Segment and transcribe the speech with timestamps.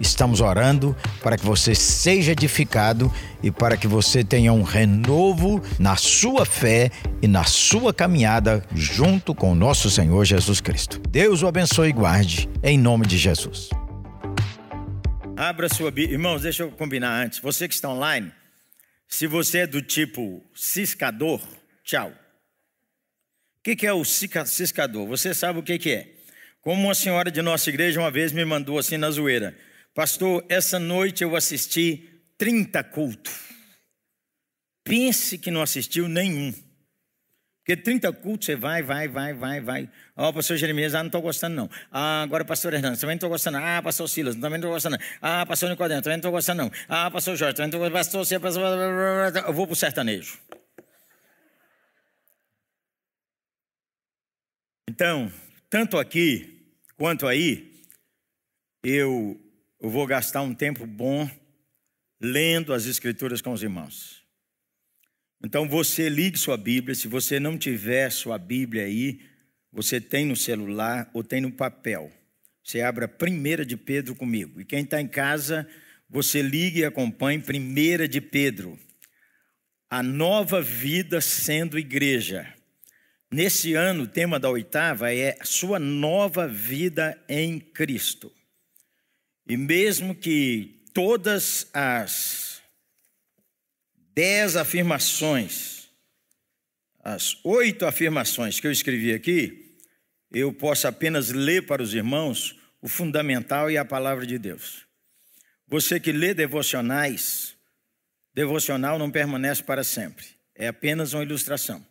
[0.00, 3.12] Estamos orando para que você seja edificado
[3.42, 6.90] e para que você tenha um renovo na sua fé
[7.22, 11.00] e na sua caminhada junto com o nosso Senhor Jesus Cristo.
[11.08, 13.70] Deus o abençoe e guarde, em nome de Jesus.
[15.36, 16.14] Abra sua Bíblia.
[16.14, 17.38] Irmãos, deixa eu combinar antes.
[17.38, 18.32] Você que está online,
[19.08, 21.40] se você é do tipo ciscador,
[21.82, 22.12] tchau.
[23.66, 25.06] O que é o ciscador?
[25.08, 26.14] Você sabe o que é.
[26.60, 29.56] Como uma senhora de nossa igreja uma vez me mandou assim na zoeira:
[29.94, 33.32] Pastor, essa noite eu assisti 30 cultos.
[34.82, 36.52] Pense que não assistiu nenhum.
[37.64, 39.90] Porque 30 cultos você vai, vai, vai, vai, vai.
[40.14, 41.70] Ó, oh, pastor Jeremias, ah, não estou gostando não.
[41.90, 43.56] Ah, agora pastor Hernandes, também não estou gostando.
[43.56, 44.98] Ah, pastor Silas, também não estou gostando.
[45.22, 46.70] Ah, pastor Nicodemo, também não estou gostando não.
[46.86, 48.40] Ah, pastor Jorge, também não estou gostando.
[48.42, 48.62] Pastor,
[49.32, 49.46] pastor...
[49.46, 50.38] Eu vou para o sertanejo.
[54.90, 55.32] Então,
[55.70, 56.68] tanto aqui
[56.98, 57.82] quanto aí,
[58.82, 59.40] eu,
[59.84, 61.28] eu vou gastar um tempo bom
[62.18, 64.24] lendo as escrituras com os irmãos.
[65.44, 69.20] Então você ligue sua Bíblia, se você não tiver sua Bíblia aí,
[69.70, 72.10] você tem no celular ou tem no papel.
[72.62, 74.58] Você abra 1 de Pedro comigo.
[74.58, 75.68] E quem está em casa,
[76.08, 78.78] você ligue e acompanhe 1 de Pedro.
[79.90, 82.50] A nova vida sendo igreja.
[83.30, 88.32] Nesse ano, o tema da oitava é sua nova vida em Cristo.
[89.46, 92.62] E mesmo que todas as
[94.14, 95.88] dez afirmações,
[97.02, 99.76] as oito afirmações que eu escrevi aqui,
[100.32, 104.86] eu posso apenas ler para os irmãos o fundamental e a palavra de Deus.
[105.66, 107.56] Você que lê devocionais,
[108.32, 111.84] devocional não permanece para sempre, é apenas uma ilustração.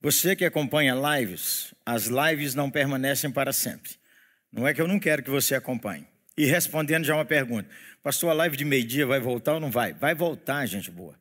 [0.00, 3.92] Você que acompanha lives, as lives não permanecem para sempre.
[4.52, 6.06] Não é que eu não quero que você acompanhe.
[6.36, 7.68] E respondendo já uma pergunta,
[8.02, 9.94] pastor, a live de meio-dia vai voltar ou não vai?
[9.94, 11.18] Vai voltar, gente boa.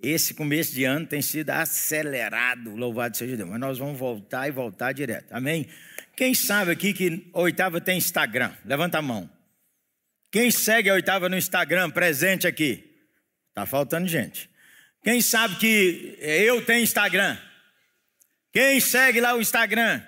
[0.00, 3.48] Esse começo de ano tem sido acelerado, louvado seja Deus.
[3.48, 5.32] Mas nós vamos voltar e voltar direto.
[5.32, 5.66] Amém?
[6.16, 8.52] Quem sabe aqui que a oitava tem Instagram?
[8.64, 9.28] Levanta a mão.
[10.30, 12.84] Quem segue a oitava no Instagram, presente aqui?
[13.54, 14.50] Tá faltando gente.
[15.02, 17.38] Quem sabe que eu tenho Instagram?
[18.52, 20.02] Quem segue lá o Instagram?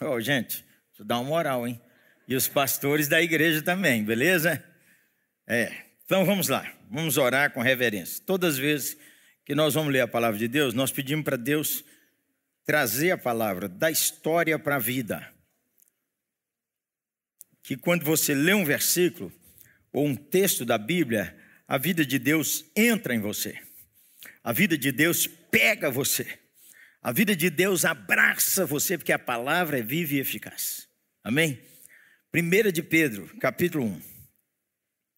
[0.00, 1.80] Oh, gente, isso dá uma moral, hein?
[2.26, 4.64] E os pastores da igreja também, beleza?
[5.46, 5.72] É.
[6.04, 8.22] Então vamos lá, vamos orar com reverência.
[8.24, 8.96] Todas as vezes
[9.44, 11.84] que nós vamos ler a palavra de Deus, nós pedimos para Deus
[12.64, 15.32] trazer a palavra da história para a vida.
[17.62, 19.32] Que quando você lê um versículo
[19.92, 21.36] ou um texto da Bíblia,
[21.66, 23.58] a vida de Deus entra em você.
[24.42, 26.26] A vida de Deus pega você.
[27.02, 30.88] A vida de Deus abraça você, porque a palavra é viva e eficaz.
[31.22, 31.60] Amém?
[32.34, 34.02] 1 de Pedro, capítulo 1.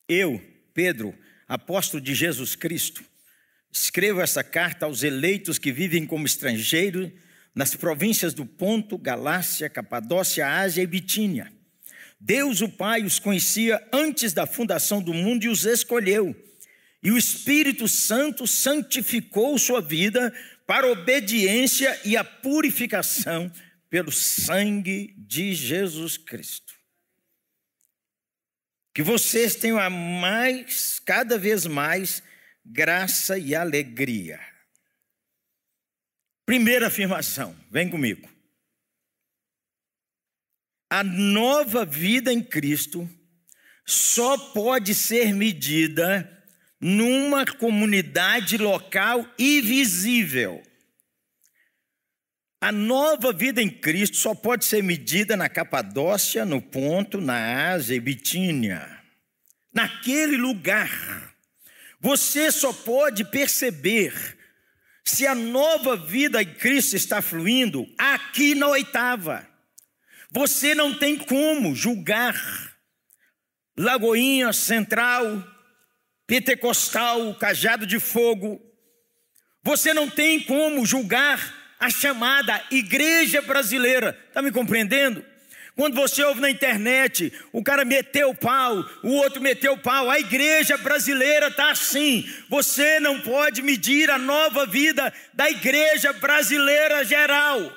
[0.09, 0.43] Eu,
[0.75, 1.16] Pedro,
[1.49, 3.03] apóstolo de Jesus Cristo,
[3.77, 7.10] Escrevo essa carta aos eleitos que vivem como estrangeiros
[7.54, 11.53] nas províncias do Ponto, Galácia, Capadócia, Ásia e Bitínia.
[12.19, 16.34] Deus, o Pai, os conhecia antes da fundação do mundo e os escolheu.
[17.03, 20.33] E o Espírito Santo santificou sua vida
[20.66, 23.53] para obediência e a purificação
[23.91, 26.66] pelo sangue de Jesus Cristo.
[28.97, 32.23] Que vocês tenham a mais, cada vez mais,
[32.65, 34.41] graça e alegria.
[36.47, 38.27] Primeira afirmação, vem comigo.
[40.89, 43.07] A nova vida em Cristo
[43.84, 46.27] só pode ser medida
[46.81, 50.63] numa comunidade local e visível.
[52.61, 57.95] A nova vida em Cristo só pode ser medida na Capadócia, no Ponto, na Ásia
[57.95, 59.03] e Bitínia.
[59.72, 61.34] Naquele lugar
[62.01, 64.39] você só pode perceber
[65.04, 69.47] se a nova vida em Cristo está fluindo aqui na oitava.
[70.31, 72.34] Você não tem como julgar
[73.77, 75.45] Lagoinha Central,
[76.27, 78.60] Pentecostal, Cajado de Fogo.
[79.63, 84.19] Você não tem como julgar a chamada Igreja Brasileira.
[84.28, 85.25] Está me compreendendo?
[85.77, 90.11] Quando você ouve na internet, o cara meteu o pau, o outro meteu o pau,
[90.11, 92.27] a igreja brasileira está assim.
[92.49, 97.71] Você não pode medir a nova vida da igreja brasileira geral.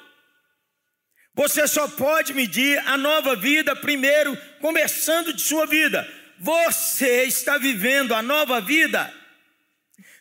[1.36, 6.08] Você só pode medir a nova vida primeiro, começando de sua vida.
[6.40, 9.14] Você está vivendo a nova vida?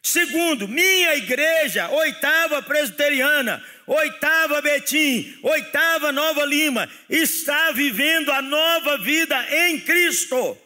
[0.08, 9.36] Segundo, minha igreja, oitava presbiteriana, oitava Betim, oitava Nova Lima, está vivendo a nova vida
[9.66, 10.56] em Cristo.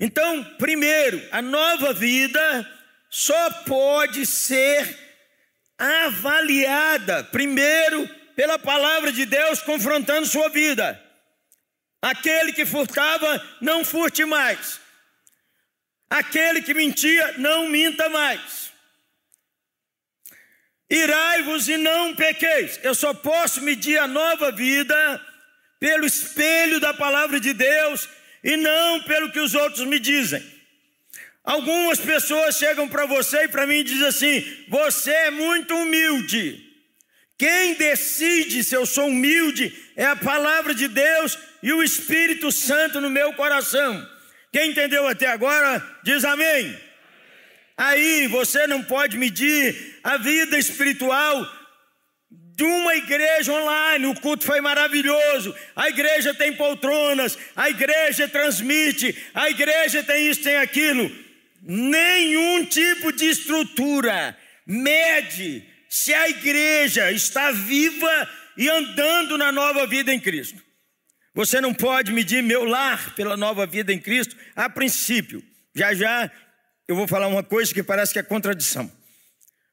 [0.00, 2.68] Então, primeiro, a nova vida
[3.08, 4.98] só pode ser
[5.78, 11.00] avaliada, primeiro, pela palavra de Deus confrontando sua vida.
[12.02, 14.83] Aquele que furtava, não furte mais.
[16.08, 18.72] Aquele que mentia, não minta mais.
[20.88, 22.78] Irai-vos e não pequeis.
[22.82, 25.20] Eu só posso medir a nova vida
[25.80, 28.08] pelo espelho da palavra de Deus
[28.42, 30.42] e não pelo que os outros me dizem.
[31.42, 36.62] Algumas pessoas chegam para você e para mim e dizem assim: você é muito humilde.
[37.36, 43.00] Quem decide se eu sou humilde é a palavra de Deus e o Espírito Santo
[43.00, 44.13] no meu coração.
[44.54, 46.78] Quem entendeu até agora, diz amém.
[47.76, 51.44] Aí você não pode medir a vida espiritual
[52.30, 54.06] de uma igreja online.
[54.06, 55.52] O culto foi maravilhoso.
[55.74, 61.10] A igreja tem poltronas, a igreja transmite, a igreja tem isso, tem aquilo.
[61.60, 70.14] Nenhum tipo de estrutura mede se a igreja está viva e andando na nova vida
[70.14, 70.62] em Cristo.
[71.34, 75.42] Você não pode medir meu lar pela nova vida em Cristo a princípio.
[75.74, 76.30] Já já
[76.86, 78.90] eu vou falar uma coisa que parece que é contradição.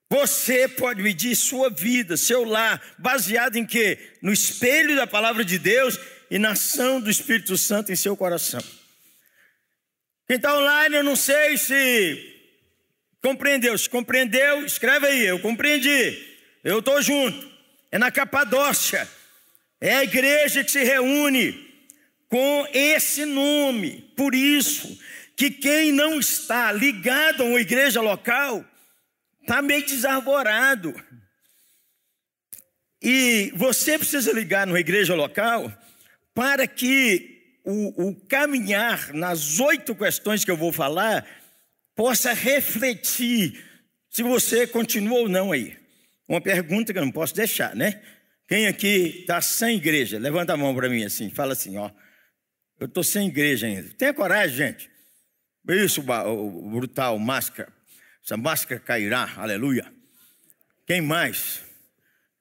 [0.10, 4.18] Você pode medir sua vida, seu lar, baseado em quê?
[4.22, 6.00] No espelho da palavra de Deus
[6.30, 8.62] e na ação do Espírito Santo em seu coração.
[10.28, 12.31] Quem está online, eu não sei se
[13.22, 13.78] Compreendeu?
[13.78, 15.25] Se compreendeu, escreve aí.
[15.25, 16.18] Eu compreendi.
[16.63, 17.50] Eu estou junto.
[17.92, 19.08] É na Capadócia.
[19.81, 21.68] É a igreja que se reúne
[22.30, 24.13] com esse nome.
[24.16, 24.98] Por isso
[25.36, 28.63] que quem não está ligado a uma igreja local
[29.42, 30.94] está meio desarvorado.
[33.01, 35.74] E você precisa ligar numa igreja local
[36.36, 41.25] para que o, o caminhar nas oito questões que eu vou falar
[41.95, 43.66] possa refletir
[44.12, 45.75] se você continua ou não aí.
[46.27, 48.00] Uma pergunta que eu não posso deixar, né?
[48.51, 50.19] Quem aqui está sem igreja?
[50.19, 51.89] Levanta a mão para mim assim, fala assim, ó.
[52.77, 53.88] Eu estou sem igreja ainda.
[53.94, 54.92] Tenha coragem, gente.
[55.69, 57.71] Isso, o brutal, máscara.
[58.21, 59.89] Essa máscara cairá, aleluia.
[60.86, 61.62] Quem mais?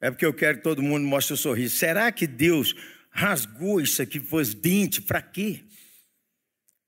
[0.01, 1.77] É porque eu quero que todo mundo mostre o sorriso.
[1.77, 2.75] Será que Deus
[3.13, 5.61] rasgou isso aqui, pôs dente, para quê?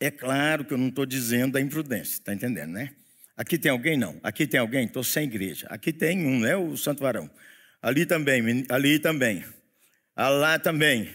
[0.01, 2.93] É claro que eu não estou dizendo da imprudência, está entendendo, né?
[3.37, 3.97] Aqui tem alguém?
[3.97, 4.19] Não.
[4.21, 4.85] Aqui tem alguém?
[4.85, 5.69] Estou sem igreja.
[5.71, 6.57] Aqui tem um, né?
[6.57, 7.31] O Santo Varão.
[7.83, 9.45] Ali também, ali também.
[10.17, 11.13] Lá também.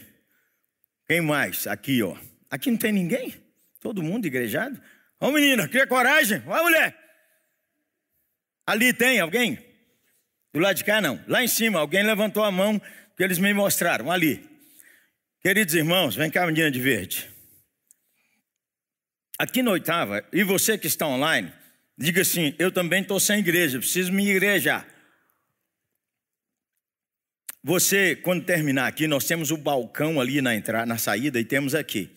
[1.06, 1.66] Quem mais?
[1.66, 2.14] Aqui, ó.
[2.50, 3.34] Aqui não tem ninguém?
[3.80, 4.78] Todo mundo igrejado?
[5.18, 6.42] Ô menina, cria coragem.
[6.46, 6.94] Ó mulher.
[8.66, 9.58] Ali tem alguém?
[10.52, 11.22] Do lado de cá não.
[11.26, 12.78] Lá em cima, alguém levantou a mão
[13.16, 14.10] que eles me mostraram.
[14.12, 14.46] Ali.
[15.40, 17.30] Queridos irmãos, vem cá, menina de verde.
[19.38, 21.52] Aqui na oitava, e você que está online,
[21.96, 24.86] diga assim: eu também estou sem igreja, preciso me igrejar.
[27.68, 31.74] Você, quando terminar aqui, nós temos o balcão ali na entrada, na saída, e temos
[31.74, 32.08] aqui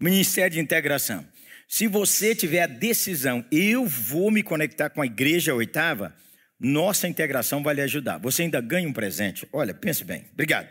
[0.00, 1.24] o Ministério de Integração.
[1.68, 6.12] Se você tiver a decisão, eu vou me conectar com a igreja oitava,
[6.58, 8.18] nossa integração vai lhe ajudar.
[8.18, 9.48] Você ainda ganha um presente.
[9.52, 10.26] Olha, pense bem.
[10.32, 10.68] Obrigado.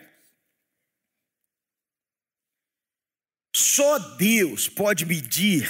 [3.55, 5.69] Só Deus pode medir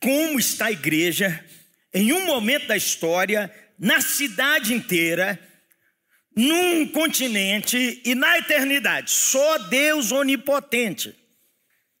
[0.00, 1.44] como está a igreja
[1.92, 5.38] em um momento da história, na cidade inteira,
[6.38, 9.10] num continente e na eternidade.
[9.10, 11.12] Só Deus onipotente.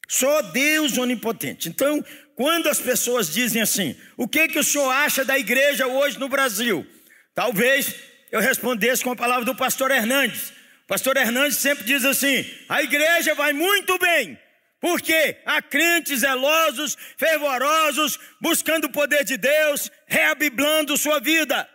[0.06, 1.68] Só Deus onipotente.
[1.68, 2.04] Então,
[2.36, 6.28] quando as pessoas dizem assim: "O que que o senhor acha da igreja hoje no
[6.28, 6.86] Brasil?"
[7.34, 7.92] Talvez
[8.30, 10.50] eu respondesse com a palavra do pastor Hernandes.
[10.84, 14.38] O pastor Hernandes sempre diz assim: "A igreja vai muito bem."
[14.80, 21.68] Porque há crentes zelosos, fervorosos, buscando o poder de Deus, reabiblando sua vida.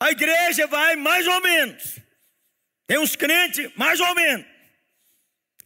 [0.00, 1.98] A igreja vai mais ou menos.
[2.86, 4.46] Tem uns crentes mais ou menos.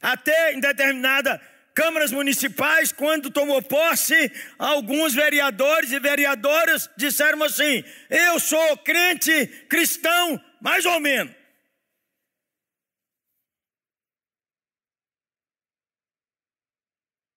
[0.02, 1.40] Até em determinada
[1.72, 10.42] câmaras municipais, quando tomou posse, alguns vereadores e vereadoras disseram assim: Eu sou crente cristão,
[10.60, 11.34] mais ou menos.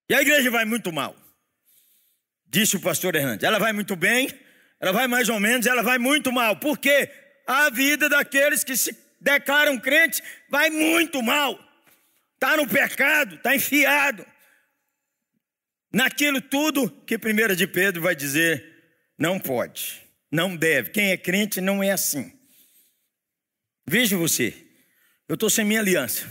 [0.09, 1.15] E a igreja vai muito mal.
[2.45, 3.43] Disse o pastor Hernandes.
[3.43, 4.27] Ela vai muito bem,
[4.79, 6.57] ela vai mais ou menos, ela vai muito mal.
[6.57, 7.09] Porque
[7.45, 11.59] a vida daqueles que se declaram crentes vai muito mal.
[12.35, 14.25] está no pecado, está enfiado
[15.91, 18.63] naquilo tudo que 1 de Pedro vai dizer:
[19.17, 20.91] não pode, não deve.
[20.91, 22.31] Quem é crente não é assim.
[23.85, 24.53] Veja você,
[25.27, 26.29] eu estou sem minha aliança.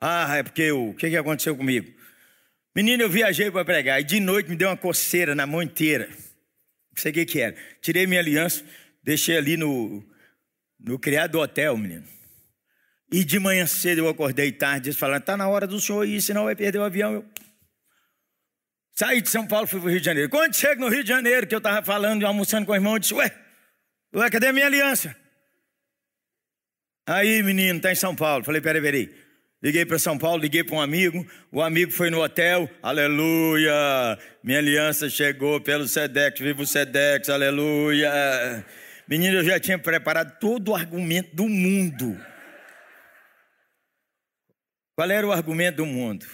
[0.00, 1.90] Ah, é porque o que, que aconteceu comigo?
[2.74, 6.08] Menino, eu viajei para pregar e de noite me deu uma coceira na mão inteira.
[6.08, 7.56] Não sei o que, que era.
[7.80, 8.64] Tirei minha aliança,
[9.02, 10.04] deixei ali no,
[10.80, 12.04] no criado do hotel, menino.
[13.12, 16.20] E de manhã cedo eu acordei tarde, eles falaram, está na hora do senhor ir,
[16.20, 17.12] senão vai perder o avião.
[17.12, 17.24] Eu
[18.92, 20.28] saí de São Paulo, fui para o Rio de Janeiro.
[20.28, 22.98] Quando chego no Rio de Janeiro, que eu estava falando, almoçando com o irmão, eu
[22.98, 23.32] disse, ué,
[24.16, 25.14] ué, cadê a minha aliança?
[27.06, 28.44] Aí, menino, está em São Paulo.
[28.44, 29.23] Falei, peraí, peraí.
[29.64, 33.72] Liguei para São Paulo, liguei para um amigo, o amigo foi no hotel, aleluia,
[34.42, 38.12] minha aliança chegou pelo Sedex, viva o Sedex, aleluia.
[39.08, 42.14] Menino, eu já tinha preparado todo o argumento do mundo
[44.94, 46.24] qual era o argumento do mundo?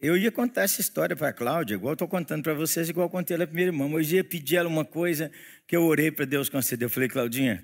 [0.00, 3.34] Eu ia contar essa história para a Cláudia, igual estou contando para vocês, igual contei
[3.34, 3.86] ela primeira irmã.
[3.86, 5.30] Mas eu ia pedir ela uma coisa
[5.66, 6.86] que eu orei para Deus conceder.
[6.86, 7.62] Eu falei, Claudinha,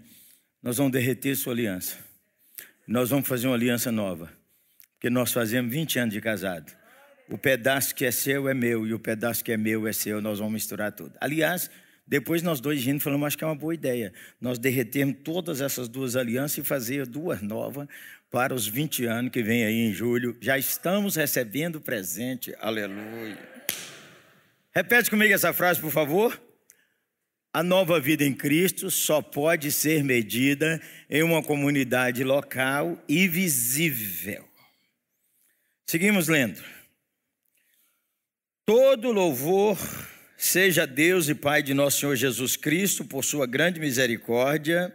[0.62, 1.96] nós vamos derreter sua aliança.
[2.86, 4.30] Nós vamos fazer uma aliança nova.
[5.02, 6.72] Porque nós fazemos 20 anos de casado.
[7.28, 10.20] O pedaço que é seu é meu e o pedaço que é meu é seu.
[10.20, 11.12] Nós vamos misturar tudo.
[11.20, 11.68] Aliás,
[12.06, 14.12] depois nós dois rindo falamos, acho que é uma boa ideia.
[14.40, 17.88] Nós derretermos todas essas duas alianças e fazer duas novas
[18.30, 20.36] para os 20 anos que vem aí em julho.
[20.40, 22.54] Já estamos recebendo presente.
[22.60, 23.36] Aleluia.
[24.72, 26.40] Repete comigo essa frase, por favor.
[27.52, 30.80] A nova vida em Cristo só pode ser medida
[31.10, 34.51] em uma comunidade local e visível.
[35.92, 36.58] Seguimos lendo.
[38.64, 39.76] Todo louvor
[40.38, 44.90] seja Deus e Pai de nosso Senhor Jesus Cristo, por sua grande misericórdia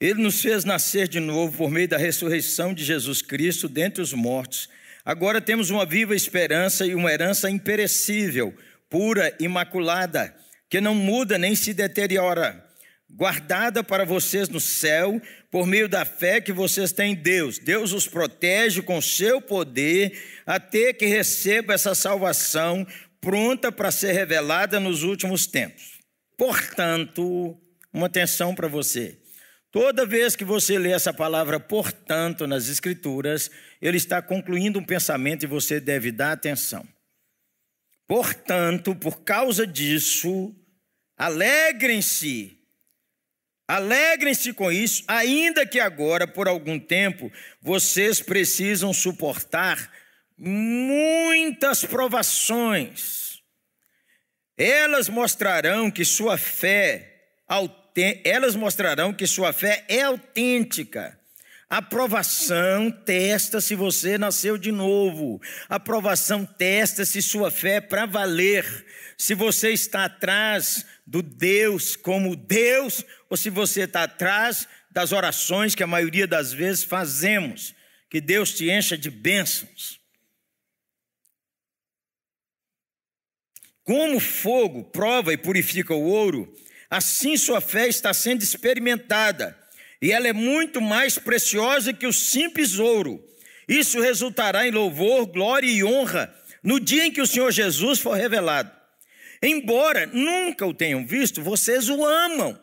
[0.00, 4.12] ele nos fez nascer de novo por meio da ressurreição de Jesus Cristo dentre os
[4.12, 4.68] mortos.
[5.04, 8.52] Agora temos uma viva esperança e uma herança imperecível,
[8.90, 10.34] pura, imaculada,
[10.68, 12.60] que não muda nem se deteriora,
[13.08, 15.22] guardada para vocês no céu
[15.56, 17.58] por meio da fé que vocês têm em Deus.
[17.58, 20.12] Deus os protege com seu poder
[20.44, 22.86] até que receba essa salvação
[23.22, 25.98] pronta para ser revelada nos últimos tempos.
[26.36, 27.58] Portanto,
[27.90, 29.18] uma atenção para você.
[29.72, 35.44] Toda vez que você lê essa palavra, portanto, nas Escrituras, ele está concluindo um pensamento
[35.44, 36.86] e você deve dar atenção.
[38.06, 40.54] Portanto, por causa disso,
[41.16, 42.55] alegrem-se,
[43.66, 49.90] alegrem-se com isso, ainda que agora, por algum tempo, vocês precisam suportar
[50.38, 53.40] muitas provações.
[54.56, 57.12] Elas mostrarão que sua fé
[58.24, 61.18] elas mostrarão que sua fé é autêntica.
[61.68, 65.40] A provação testa se você nasceu de novo.
[65.68, 68.64] A provação testa se sua fé é para valer.
[69.18, 75.74] Se você está atrás do Deus como Deus ou se você está atrás das orações
[75.74, 77.74] que a maioria das vezes fazemos.
[78.08, 80.00] Que Deus te encha de bênçãos.
[83.82, 86.52] Como fogo prova e purifica o ouro,
[86.88, 89.58] Assim sua fé está sendo experimentada,
[90.06, 93.20] e ela é muito mais preciosa que o simples ouro.
[93.66, 96.32] Isso resultará em louvor, glória e honra
[96.62, 98.70] no dia em que o Senhor Jesus for revelado.
[99.42, 102.56] Embora nunca o tenham visto, vocês o amam.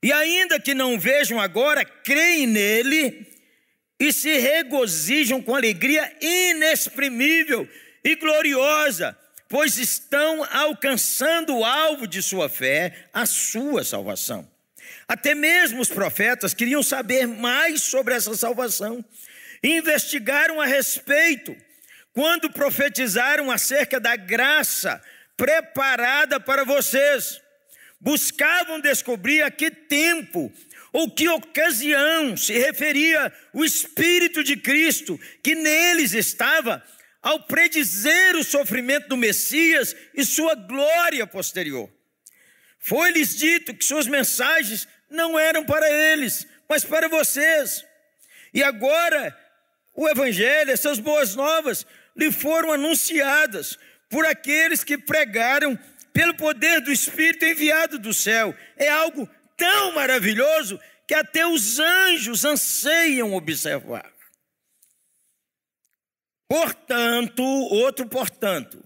[0.00, 3.26] E ainda que não vejam agora, creem nele
[3.98, 7.68] e se regozijam com alegria inexprimível
[8.04, 14.48] e gloriosa pois estão alcançando o alvo de sua fé, a sua salvação.
[15.12, 19.04] Até mesmo os profetas queriam saber mais sobre essa salvação,
[19.62, 21.54] investigaram a respeito,
[22.14, 25.02] quando profetizaram acerca da graça
[25.36, 27.42] preparada para vocês.
[28.00, 30.50] Buscavam descobrir a que tempo
[30.94, 36.82] ou que ocasião se referia o Espírito de Cristo que neles estava
[37.20, 41.92] ao predizer o sofrimento do Messias e sua glória posterior.
[42.78, 47.84] Foi-lhes dito que suas mensagens não eram para eles, mas para vocês.
[48.52, 49.36] E agora,
[49.94, 53.78] o Evangelho, essas boas novas, lhe foram anunciadas
[54.08, 55.78] por aqueles que pregaram
[56.12, 58.54] pelo poder do Espírito enviado do céu.
[58.76, 64.10] É algo tão maravilhoso que até os anjos anseiam observar.
[66.48, 68.84] Portanto, outro portanto,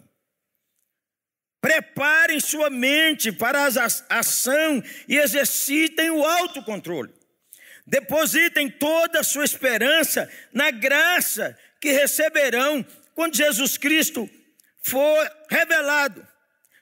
[1.66, 7.12] preparem sua mente para a ação e exercitem o autocontrole.
[7.84, 14.30] Depositem toda a sua esperança na graça que receberão quando Jesus Cristo
[14.80, 16.24] for revelado.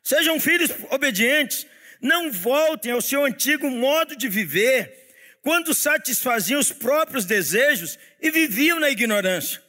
[0.02, 1.66] Sejam filhos obedientes,
[1.98, 5.08] não voltem ao seu antigo modo de viver,
[5.40, 9.64] quando satisfaziam os próprios desejos e viviam na ignorância.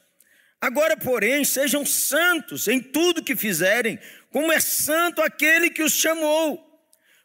[0.60, 4.00] Agora, porém, sejam santos em tudo que fizerem,
[4.36, 6.62] como é santo aquele que os chamou.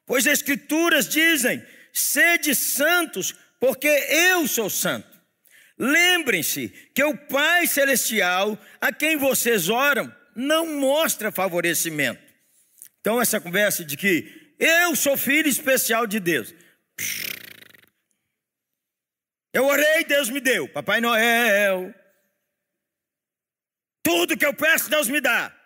[0.07, 1.61] Pois as Escrituras dizem:
[1.93, 5.21] sede santos, porque eu sou santo.
[5.77, 12.23] Lembrem-se que o Pai Celestial, a quem vocês oram, não mostra favorecimento.
[13.01, 16.55] Então, essa conversa de que eu sou filho especial de Deus.
[19.53, 20.69] Eu orei, Deus me deu.
[20.69, 21.93] Papai Noel.
[24.01, 25.60] Tudo que eu peço, Deus me dá.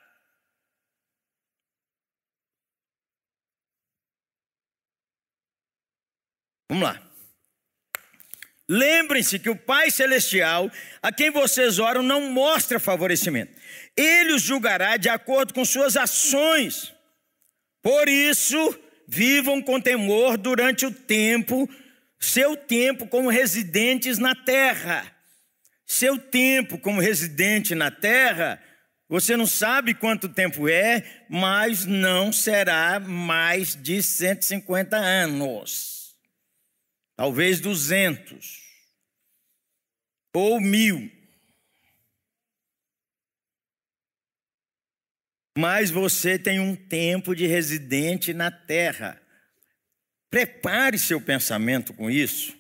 [6.68, 7.00] Vamos lá.
[8.68, 10.70] Lembrem-se que o Pai Celestial,
[11.02, 13.52] a quem vocês oram, não mostra favorecimento.
[13.94, 16.94] Ele os julgará de acordo com suas ações.
[17.82, 21.68] Por isso, vivam com temor durante o tempo,
[22.18, 25.12] seu tempo como residentes na terra.
[25.86, 28.58] Seu tempo como residente na terra,
[29.06, 35.93] você não sabe quanto tempo é, mas não será mais de 150 anos
[37.16, 38.62] talvez duzentos
[40.32, 41.10] ou mil.
[45.56, 49.20] Mas você tem um tempo de residente na terra.
[50.28, 52.58] Prepare seu pensamento com isso.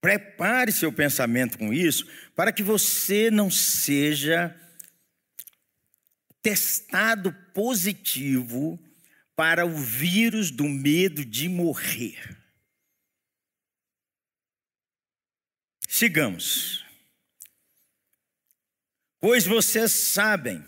[0.00, 4.54] Prepare seu pensamento com isso, para que você não seja
[6.40, 8.78] testado positivo
[9.38, 12.36] para o vírus do medo de morrer.
[15.86, 16.84] Sigamos.
[19.20, 20.64] Pois vocês sabem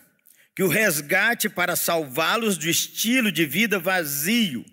[0.55, 4.65] que o resgate para salvá-los do estilo de vida vazio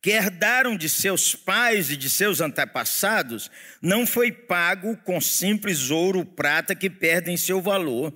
[0.00, 3.50] que herdaram de seus pais e de seus antepassados
[3.82, 8.14] não foi pago com simples ouro ou prata que perdem seu valor,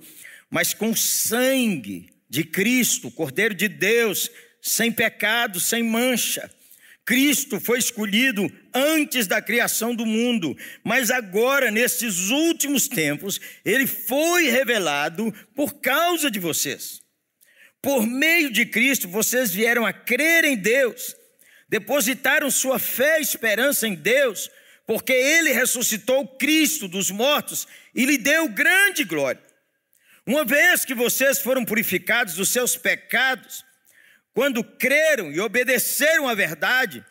[0.49, 4.31] mas com sangue de Cristo, Cordeiro de Deus,
[4.61, 6.49] sem pecado, sem mancha.
[7.03, 14.49] Cristo foi escolhido antes da criação do mundo, mas agora, nesses últimos tempos, ele foi
[14.49, 17.01] revelado por causa de vocês.
[17.81, 21.15] Por meio de Cristo, vocês vieram a crer em Deus,
[21.67, 24.51] depositaram sua fé e esperança em Deus,
[24.85, 29.41] porque ele ressuscitou Cristo dos mortos e lhe deu grande glória.
[30.25, 33.65] Uma vez que vocês foram purificados dos seus pecados,
[34.33, 37.05] quando creram e obedeceram à verdade,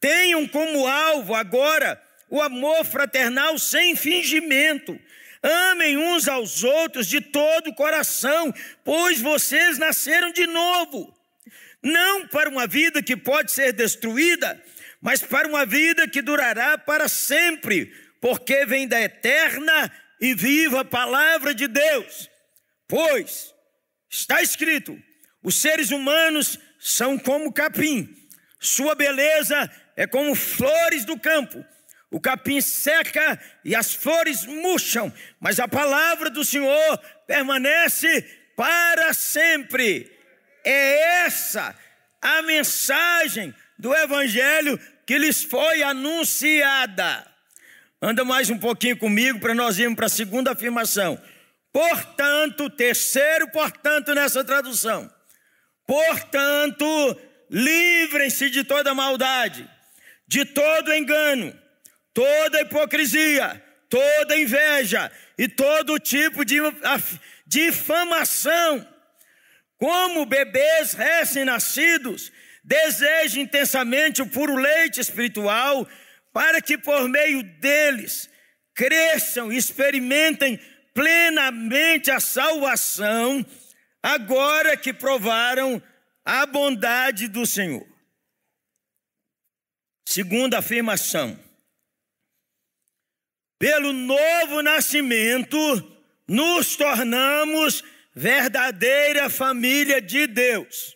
[0.00, 4.98] tenham como alvo agora o amor fraternal sem fingimento.
[5.42, 11.14] Amem uns aos outros de todo o coração, pois vocês nasceram de novo.
[11.82, 14.62] Não para uma vida que pode ser destruída,
[15.00, 21.52] mas para uma vida que durará para sempre, porque vem da eterna e viva palavra
[21.52, 22.30] de Deus.
[22.86, 23.52] Pois
[24.08, 24.96] está escrito:
[25.42, 28.16] os seres humanos são como capim,
[28.58, 31.64] sua beleza é como flores do campo.
[32.10, 38.22] O capim seca e as flores murcham, mas a palavra do Senhor permanece
[38.54, 40.10] para sempre.
[40.64, 41.74] É essa
[42.20, 47.26] a mensagem do Evangelho que lhes foi anunciada.
[48.00, 51.20] Anda mais um pouquinho comigo para nós irmos para a segunda afirmação.
[51.72, 55.10] Portanto, terceiro, portanto, nessa tradução.
[55.86, 56.86] Portanto,
[57.50, 59.68] livrem-se de toda maldade,
[60.26, 61.56] de todo engano,
[62.14, 66.56] toda hipocrisia, toda inveja e todo tipo de
[67.46, 68.88] difamação.
[69.76, 75.86] Como bebês recém-nascidos, desejem intensamente o puro leite espiritual,
[76.32, 78.30] para que por meio deles
[78.74, 80.58] cresçam e experimentem
[80.94, 83.44] plenamente a salvação
[84.02, 85.80] agora que provaram
[86.24, 87.86] a bondade do Senhor.
[90.04, 91.38] Segunda afirmação.
[93.58, 95.56] Pelo novo nascimento,
[96.26, 97.84] nos tornamos
[98.14, 100.94] verdadeira família de Deus.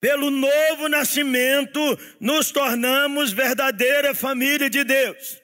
[0.00, 1.80] Pelo novo nascimento,
[2.20, 5.40] nos tornamos verdadeira família de Deus.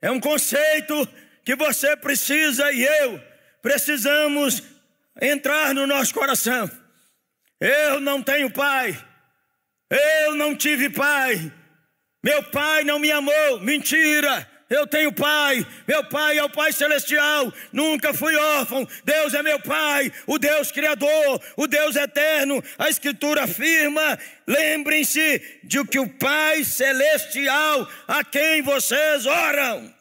[0.00, 1.06] É um conceito
[1.44, 3.20] que você precisa e eu
[3.60, 4.62] precisamos
[5.20, 6.70] entrar no nosso coração.
[7.60, 8.98] Eu não tenho pai,
[9.90, 11.52] eu não tive pai,
[12.22, 13.60] Meu pai não me amou.
[13.60, 14.46] Mentira!
[14.70, 18.86] Eu tenho pai, meu pai é o Pai Celestial, nunca fui órfão.
[19.04, 22.62] Deus é meu pai, o Deus Criador, o Deus eterno.
[22.78, 29.92] A Escritura afirma: lembrem-se de que o Pai Celestial a quem vocês oram.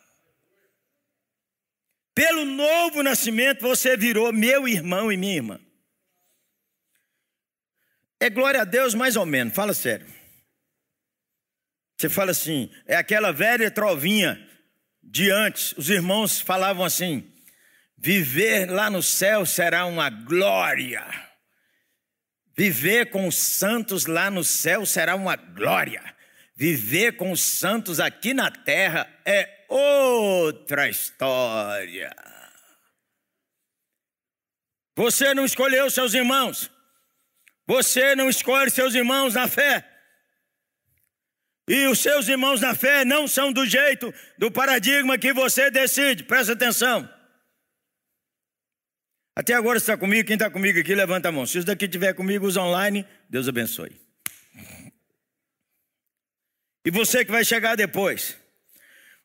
[2.19, 5.57] Pelo novo nascimento, você virou meu irmão e minha irmã.
[8.19, 10.05] É glória a Deus, mais ou menos, fala sério.
[11.95, 14.37] Você fala assim, é aquela velha trovinha
[15.01, 17.25] de antes, os irmãos falavam assim:
[17.97, 21.05] viver lá no céu será uma glória.
[22.53, 26.03] Viver com os santos lá no céu será uma glória.
[26.53, 32.13] Viver com os santos aqui na terra é outra história.
[34.95, 36.69] Você não escolheu seus irmãos.
[37.65, 39.87] Você não escolhe seus irmãos na fé.
[41.69, 46.23] E os seus irmãos na fé não são do jeito, do paradigma que você decide.
[46.23, 47.07] Presta atenção.
[49.35, 51.45] Até agora está comigo, quem está comigo aqui, levanta a mão.
[51.45, 53.95] Se os daqui estiver comigo, os online, Deus abençoe.
[56.83, 58.35] E você que vai chegar depois.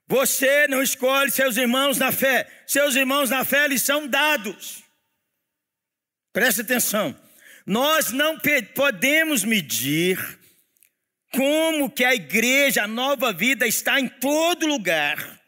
[0.07, 2.47] Você não escolhe seus irmãos na fé.
[2.67, 4.83] Seus irmãos na fé, eles são dados.
[6.33, 7.17] Preste atenção.
[7.67, 8.39] Nós não
[8.75, 10.19] podemos medir
[11.33, 15.41] como que a igreja, a nova vida está em todo lugar.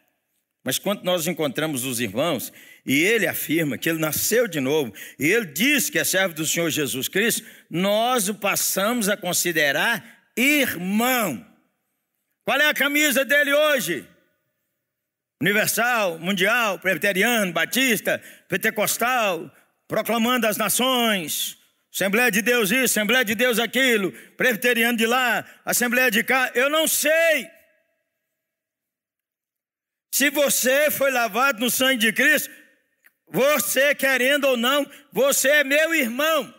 [0.63, 2.51] Mas quando nós encontramos os irmãos,
[2.85, 6.45] e ele afirma que ele nasceu de novo, e ele diz que é servo do
[6.45, 10.03] Senhor Jesus Cristo, nós o passamos a considerar
[10.35, 11.45] irmão.
[12.43, 14.05] Qual é a camisa dele hoje?
[15.39, 19.51] Universal, mundial, presbiteriano, batista, pentecostal,
[19.87, 21.57] proclamando as nações,
[21.93, 26.69] Assembleia de Deus isso, Assembleia de Deus aquilo, presbiteriano de lá, Assembleia de cá, eu
[26.69, 27.49] não sei.
[30.11, 32.49] Se você foi lavado no sangue de Cristo,
[33.29, 36.53] você querendo ou não, você é meu irmão.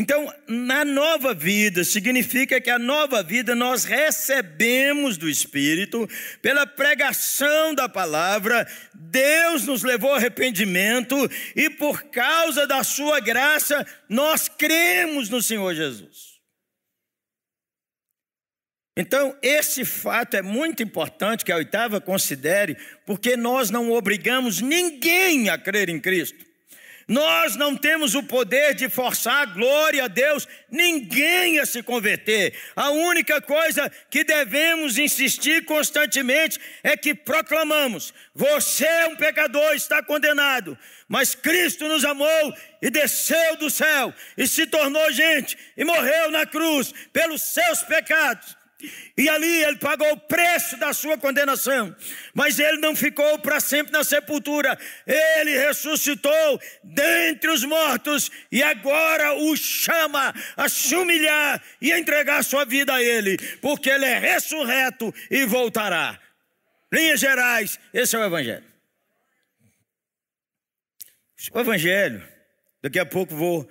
[0.00, 6.08] Então, na nova vida, significa que a nova vida nós recebemos do Espírito,
[6.40, 11.16] pela pregação da palavra, Deus nos levou ao arrependimento
[11.56, 16.38] e por causa da Sua graça, nós cremos no Senhor Jesus.
[18.96, 25.48] Então, esse fato é muito importante que a oitava considere, porque nós não obrigamos ninguém
[25.48, 26.47] a crer em Cristo.
[27.08, 32.54] Nós não temos o poder de forçar, glória a Deus, ninguém a se converter.
[32.76, 40.02] A única coisa que devemos insistir constantemente é que proclamamos: você é um pecador, está
[40.02, 40.76] condenado,
[41.08, 46.44] mas Cristo nos amou e desceu do céu e se tornou gente e morreu na
[46.44, 48.57] cruz pelos seus pecados
[49.16, 51.94] e ali ele pagou o preço da sua condenação.
[52.32, 54.78] Mas ele não ficou para sempre na sepultura.
[55.04, 62.44] Ele ressuscitou dentre os mortos e agora o chama a se humilhar e a entregar
[62.44, 66.18] sua vida a ele, porque ele é ressurreto e voltará.
[66.92, 68.64] Linhas gerais, esse é o evangelho.
[71.52, 72.26] O evangelho,
[72.80, 73.68] daqui a pouco vou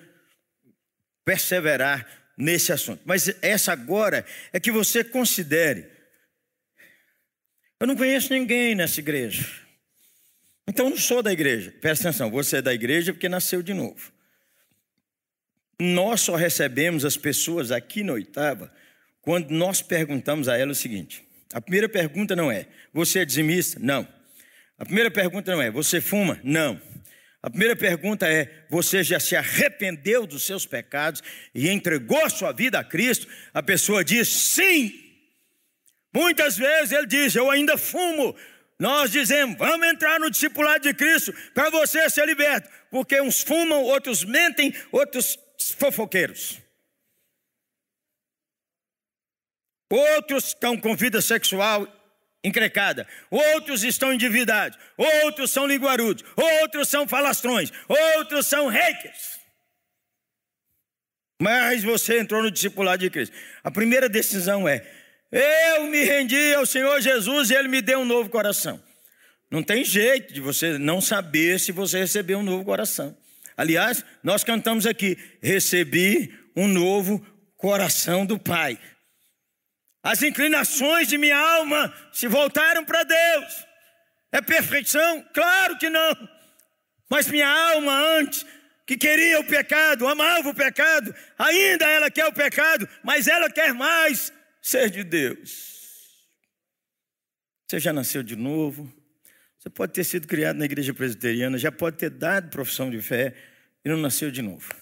[1.23, 2.05] perseverar
[2.37, 3.01] nesse assunto.
[3.03, 5.87] Mas essa agora é que você considere.
[7.79, 9.45] Eu não conheço ninguém nessa igreja.
[10.67, 11.73] Então não sou da igreja.
[11.81, 14.11] Presta atenção, você é da igreja porque nasceu de novo.
[15.79, 18.73] Nós só recebemos as pessoas aqui na oitava
[19.21, 23.79] quando nós perguntamos a elas o seguinte: a primeira pergunta não é, você é dizimista?
[23.79, 24.07] Não.
[24.77, 26.39] A primeira pergunta não é, você fuma?
[26.43, 26.79] Não.
[27.41, 31.21] A primeira pergunta é: você já se arrependeu dos seus pecados
[31.53, 33.27] e entregou sua vida a Cristo?
[33.53, 35.03] A pessoa diz sim.
[36.13, 38.35] Muitas vezes ele diz: Eu ainda fumo.
[38.79, 42.69] Nós dizemos: Vamos entrar no discipulado de Cristo para você ser liberto.
[42.89, 45.37] Porque uns fumam, outros mentem, outros
[45.77, 46.59] fofoqueiros.
[49.89, 51.87] Outros estão com vida sexual
[52.43, 59.37] encrecada, outros estão endividados, outros são linguarudos, outros são falastrões, outros são reis.
[61.41, 63.35] Mas você entrou no discipulado de Cristo.
[63.63, 64.85] A primeira decisão é:
[65.31, 68.81] eu me rendi ao Senhor Jesus e Ele me deu um novo coração.
[69.51, 73.15] Não tem jeito de você não saber se você recebeu um novo coração.
[73.55, 78.79] Aliás, nós cantamos aqui: recebi um novo coração do Pai.
[80.07, 83.67] As inclinações de minha alma se voltaram para Deus.
[84.31, 85.21] É perfeição?
[85.33, 86.29] Claro que não.
[87.09, 88.45] Mas minha alma antes,
[88.85, 93.73] que queria o pecado, amava o pecado, ainda ela quer o pecado, mas ela quer
[93.73, 95.75] mais ser de Deus.
[97.67, 98.89] Você já nasceu de novo.
[99.59, 103.33] Você pode ter sido criado na igreja presbiteriana, já pode ter dado profissão de fé
[103.83, 104.73] e não nasceu de novo.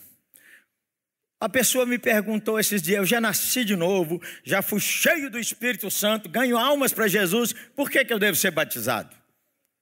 [1.40, 5.40] A pessoa me perguntou esses dias: eu já nasci de novo, já fui cheio do
[5.40, 9.16] Espírito Santo, ganho almas para Jesus, por que, que eu devo ser batizado?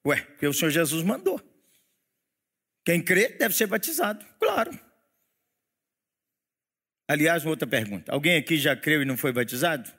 [0.06, 1.42] Ué, porque o Senhor Jesus mandou.
[2.84, 4.78] Quem crê deve ser batizado, claro.
[7.08, 9.92] Aliás, uma outra pergunta: alguém aqui já creu e não foi batizado?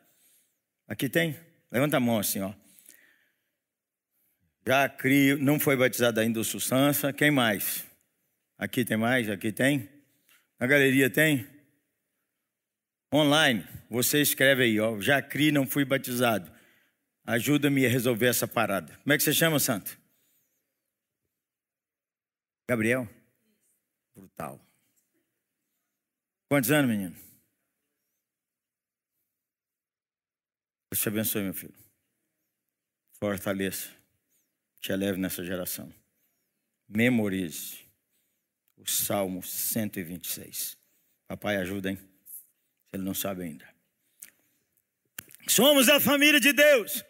[0.87, 1.38] Aqui tem?
[1.71, 2.53] Levanta a mão assim, ó.
[4.67, 7.12] Já criou, não foi batizado ainda o Sussança.
[7.12, 7.87] Quem mais?
[8.59, 9.29] Aqui tem mais?
[9.29, 9.94] Aqui tem?
[10.64, 11.46] Na galeria tem?
[13.12, 14.98] Online, você escreve aí, ó.
[14.98, 16.50] Já criei, não fui batizado.
[17.22, 18.96] Ajuda-me a resolver essa parada.
[18.96, 20.00] Como é que você chama, santo?
[22.66, 23.07] Gabriel?
[24.16, 24.59] Brutal.
[26.48, 27.14] Quantos anos, menino?
[30.90, 31.77] Deus te abençoe, meu filho.
[33.20, 33.94] Fortaleça.
[34.81, 35.92] Te eleve nessa geração.
[36.88, 37.84] Memorize
[38.77, 40.77] o Salmo 126.
[41.27, 41.99] Papai, ajuda, hein?
[42.93, 43.67] Ele não sabe ainda.
[45.49, 47.05] Somos a família de Deus.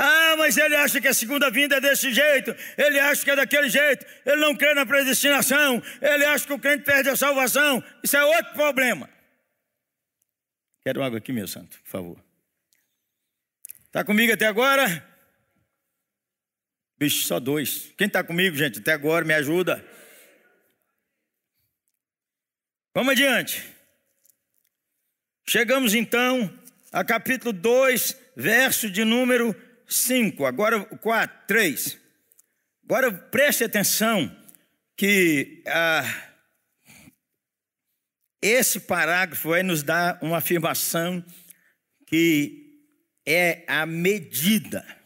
[0.00, 3.34] Ah, mas ele acha que a segunda vinda é desse jeito, ele acha que é
[3.34, 7.82] daquele jeito, ele não crê na predestinação, ele acha que o crente perde a salvação.
[8.04, 9.10] Isso é outro problema.
[10.82, 12.24] Quero água aqui, meu santo, por favor.
[13.86, 15.04] Está comigo até agora?
[16.98, 17.92] Bicho, só dois.
[17.96, 19.84] Quem está comigo, gente, até agora, me ajuda.
[22.92, 23.62] Vamos adiante.
[25.46, 26.52] Chegamos então
[26.90, 29.54] a capítulo 2, verso de número
[29.86, 31.98] 5, agora 4, 3.
[32.84, 34.36] Agora preste atenção
[34.96, 36.02] que ah,
[38.42, 41.24] esse parágrafo vai nos dar uma afirmação
[42.06, 42.82] que
[43.24, 44.97] é a medida.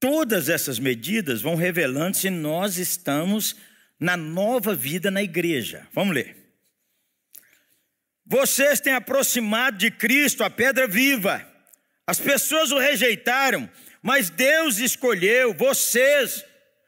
[0.00, 3.54] Todas essas medidas vão revelando se nós estamos
[3.98, 5.86] na nova vida na igreja.
[5.92, 6.36] Vamos ler.
[8.26, 11.50] Vocês têm aproximado de Cristo a pedra viva
[12.10, 13.70] as pessoas o rejeitaram,
[14.02, 16.44] mas Deus escolheu vocês,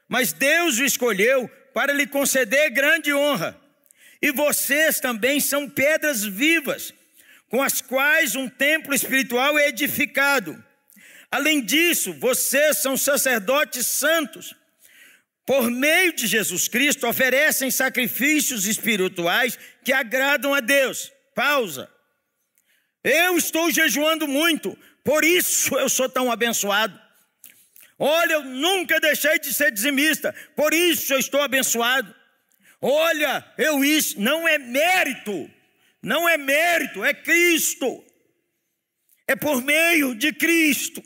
[0.09, 3.57] mas Deus o escolheu para lhe conceder grande honra.
[4.21, 6.93] E vocês também são pedras vivas,
[7.49, 10.61] com as quais um templo espiritual é edificado.
[11.33, 14.55] Além disso, vocês são sacerdotes santos.
[15.47, 21.11] Por meio de Jesus Cristo, oferecem sacrifícios espirituais que agradam a Deus.
[21.35, 21.91] Pausa.
[23.03, 27.01] Eu estou jejuando muito, por isso eu sou tão abençoado.
[27.99, 32.15] Olha, eu nunca deixei de ser dizimista, por isso eu estou abençoado.
[32.79, 35.51] Olha, eu isso, não é mérito,
[36.03, 38.05] não é mérito, é Cristo.
[39.27, 41.03] É por meio de Cristo.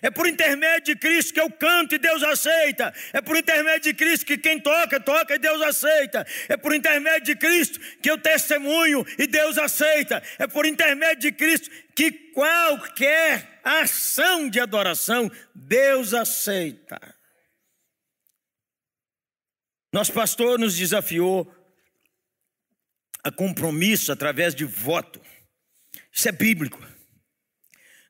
[0.00, 2.94] É por intermédio de Cristo que eu canto e Deus aceita.
[3.12, 6.26] É por intermédio de Cristo que quem toca, toca e Deus aceita.
[6.48, 10.22] É por intermédio de Cristo que eu testemunho e Deus aceita.
[10.38, 17.00] É por intermédio de Cristo que qualquer ação de adoração Deus aceita.
[19.92, 21.52] Nosso pastor nos desafiou
[23.24, 25.20] a compromisso através de voto.
[26.12, 26.95] Isso é bíblico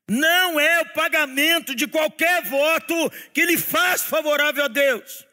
[0.09, 5.27] não é o pagamento de qualquer voto que lhe faz favorável a Deus.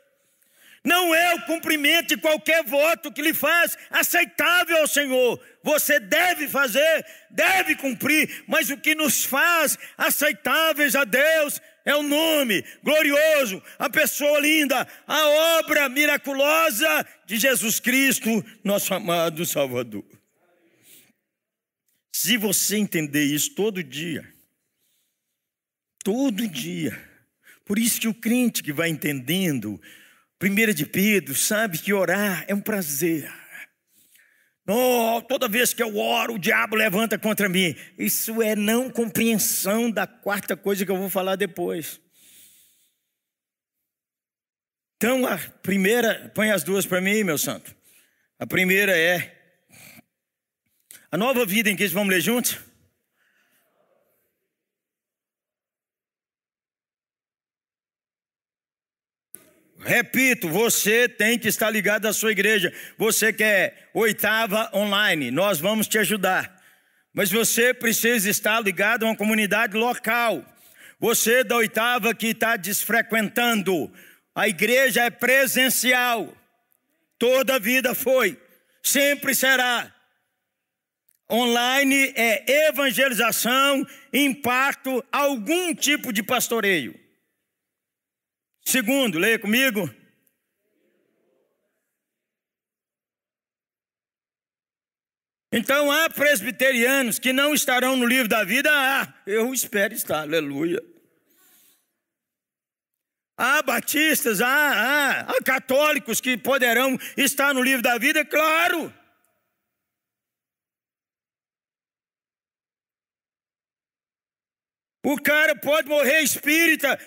[0.83, 5.39] Não é o cumprimento de qualquer voto que lhe faz aceitável ao Senhor.
[5.63, 12.03] Você deve fazer, deve cumprir, mas o que nos faz aceitáveis a Deus é o
[12.03, 15.27] nome glorioso, a pessoa linda, a
[15.59, 20.03] obra miraculosa de Jesus Cristo, nosso amado Salvador.
[22.13, 24.32] Se você entender isso todo dia,
[26.03, 26.99] Todo dia.
[27.65, 29.81] Por isso que o crente que vai entendendo,
[30.37, 33.31] primeira de Pedro, sabe que orar é um prazer.
[34.67, 37.75] Oh, toda vez que eu oro, o diabo levanta contra mim.
[37.97, 41.99] Isso é não compreensão da quarta coisa que eu vou falar depois.
[44.95, 47.75] Então, a primeira, põe as duas para mim, meu santo.
[48.39, 49.37] A primeira é
[51.11, 52.57] a nova vida em que vamos ler juntos.
[59.85, 62.73] Repito, você tem que estar ligado à sua igreja.
[62.97, 66.61] Você quer oitava online, nós vamos te ajudar.
[67.13, 70.43] Mas você precisa estar ligado a uma comunidade local.
[70.99, 73.91] Você da oitava que está desfrequentando,
[74.33, 76.33] a igreja é presencial.
[77.19, 78.39] Toda a vida foi,
[78.81, 79.93] sempre será.
[81.29, 87.02] online é evangelização, impacto, algum tipo de pastoreio.
[88.65, 89.89] Segundo, leia comigo.
[95.55, 100.81] Então há presbiterianos que não estarão no livro da vida, ah, eu espero estar, aleluia.
[103.37, 108.91] Há batistas, há, há, há católicos que poderão estar no livro da vida, claro.
[115.05, 116.97] O cara pode morrer espírita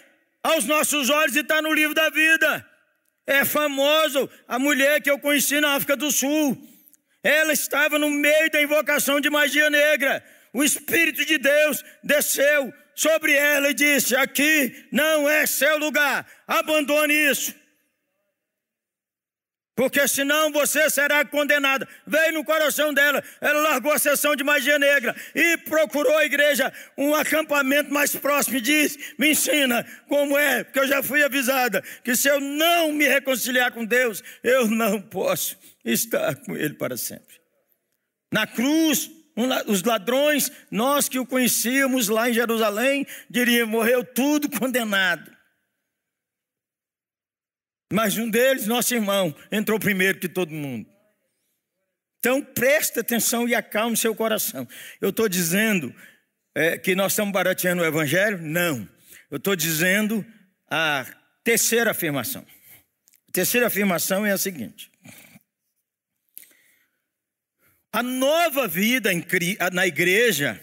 [0.47, 2.65] aos nossos olhos e estar tá no livro da vida.
[3.27, 6.57] É famoso a mulher que eu conheci na África do Sul.
[7.23, 10.25] Ela estava no meio da invocação de magia negra.
[10.53, 17.13] O Espírito de Deus desceu sobre ela e disse: Aqui não é seu lugar, abandone
[17.13, 17.53] isso.
[19.77, 21.87] Porque senão você será condenada.
[22.07, 26.73] Veio no coração dela, ela largou a sessão de magia negra e procurou a igreja,
[26.97, 31.83] um acampamento mais próximo e disse: Me ensina como é, porque eu já fui avisada
[32.03, 36.97] que se eu não me reconciliar com Deus, eu não posso estar com Ele para
[36.97, 37.37] sempre.
[38.33, 39.11] Na cruz,
[39.67, 45.36] os ladrões, nós que o conhecíamos lá em Jerusalém, diríamos: morreu tudo condenado.
[47.93, 50.89] Mas um deles, nosso irmão, entrou primeiro que todo mundo.
[52.19, 54.67] Então preste atenção e acalme seu coração.
[55.01, 55.95] Eu estou dizendo
[56.55, 58.39] é, que nós estamos barateando o Evangelho?
[58.43, 58.89] Não.
[59.31, 60.27] Eu estou dizendo
[60.69, 61.07] a
[61.45, 62.45] terceira afirmação.
[63.29, 64.91] A terceira afirmação é a seguinte:
[67.93, 69.11] a nova vida
[69.73, 70.61] na igreja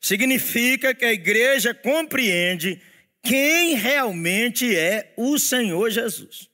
[0.00, 2.82] significa que a igreja compreende
[3.22, 6.49] quem realmente é o Senhor Jesus.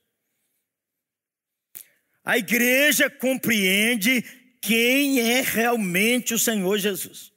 [2.27, 4.21] A igreja compreende
[4.61, 7.31] quem é realmente o Senhor Jesus.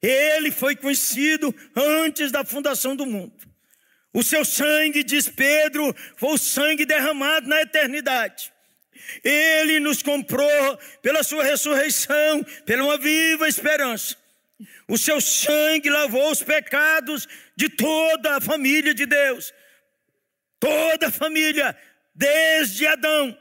[0.00, 3.34] Ele foi conhecido antes da fundação do mundo.
[4.14, 8.50] O seu sangue, diz Pedro, foi o sangue derramado na eternidade.
[9.22, 14.16] Ele nos comprou pela sua ressurreição, pela uma viva esperança.
[14.88, 19.52] O seu sangue lavou os pecados de toda a família de Deus.
[20.58, 21.76] Toda a família,
[22.14, 23.36] desde Adão.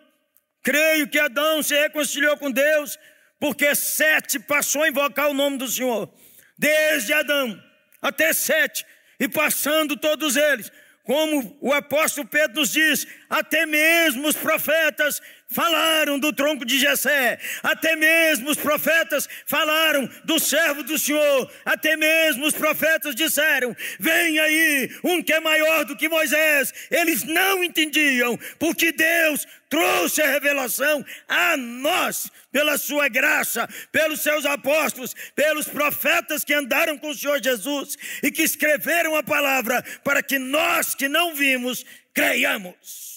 [0.69, 2.99] Creio que Adão se reconciliou com Deus,
[3.39, 6.07] porque Sete passou a invocar o nome do Senhor.
[6.55, 7.59] Desde Adão
[7.99, 8.85] até Sete,
[9.19, 10.71] e passando todos eles,
[11.03, 17.39] como o apóstolo Pedro nos diz, até mesmo os profetas falaram do tronco de Jessé,
[17.63, 24.39] até mesmo os profetas falaram do servo do Senhor, até mesmo os profetas disseram: Vem
[24.39, 26.73] aí um que é maior do que Moisés.
[26.91, 34.45] Eles não entendiam, porque Deus trouxe a revelação a nós, pela sua graça, pelos seus
[34.45, 40.23] apóstolos, pelos profetas que andaram com o Senhor Jesus e que escreveram a palavra para
[40.23, 43.08] que nós que não vimos creiamos.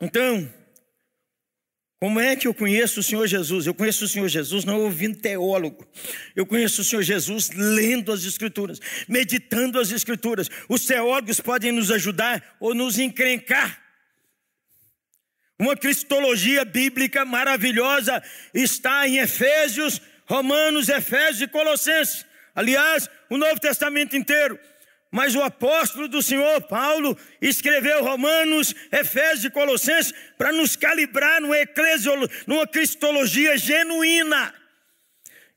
[0.00, 0.48] Então,
[2.00, 3.66] como é que eu conheço o Senhor Jesus?
[3.66, 5.84] Eu conheço o Senhor Jesus não ouvindo teólogo.
[6.36, 10.48] Eu conheço o Senhor Jesus lendo as Escrituras, meditando as Escrituras.
[10.68, 13.82] Os teólogos podem nos ajudar ou nos encrencar.
[15.58, 18.22] Uma cristologia bíblica maravilhosa
[18.54, 22.24] está em Efésios, Romanos, Efésios e Colossenses.
[22.54, 24.56] Aliás, o Novo Testamento inteiro.
[25.10, 31.58] Mas o apóstolo do Senhor, Paulo, escreveu Romanos, Efésios e Colossenses para nos calibrar numa,
[31.58, 34.54] eclesiolo, numa cristologia genuína.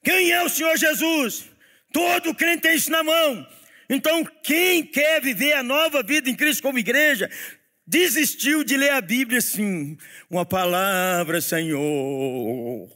[0.03, 1.49] Quem é o Senhor Jesus?
[1.91, 3.45] Todo crente tem isso na mão.
[3.89, 7.29] Então, quem quer viver a nova vida em Cristo como igreja,
[7.85, 9.97] desistiu de ler a Bíblia assim,
[10.29, 12.89] uma palavra, Senhor.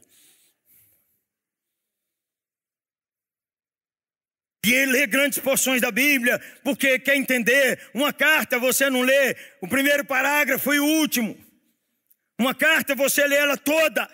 [4.65, 7.79] E lê grandes porções da Bíblia, porque quer entender.
[7.93, 11.37] Uma carta você não lê o primeiro parágrafo e o último.
[12.39, 14.09] Uma carta você lê ela toda.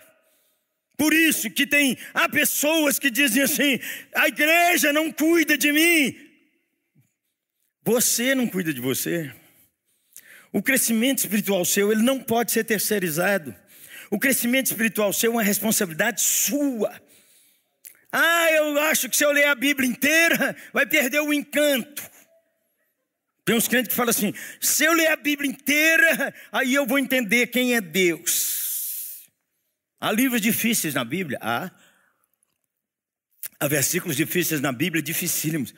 [0.98, 3.80] Por isso que tem há pessoas que dizem assim:
[4.14, 6.16] a igreja não cuida de mim.
[7.84, 9.34] Você não cuida de você.
[10.54, 13.56] O crescimento espiritual seu, ele não pode ser terceirizado.
[14.10, 16.94] O crescimento espiritual seu é uma responsabilidade sua.
[18.12, 22.12] Ah, eu acho que se eu ler a Bíblia inteira, vai perder o encanto.
[23.46, 27.00] Tem uns crentes que falam assim: se eu ler a Bíblia inteira, aí eu vou
[27.00, 29.30] entender quem é Deus.
[30.00, 31.38] Há livros difíceis na Bíblia?
[31.42, 31.72] Há.
[33.60, 35.74] Há versículos difíceis na Bíblia, dificílimos.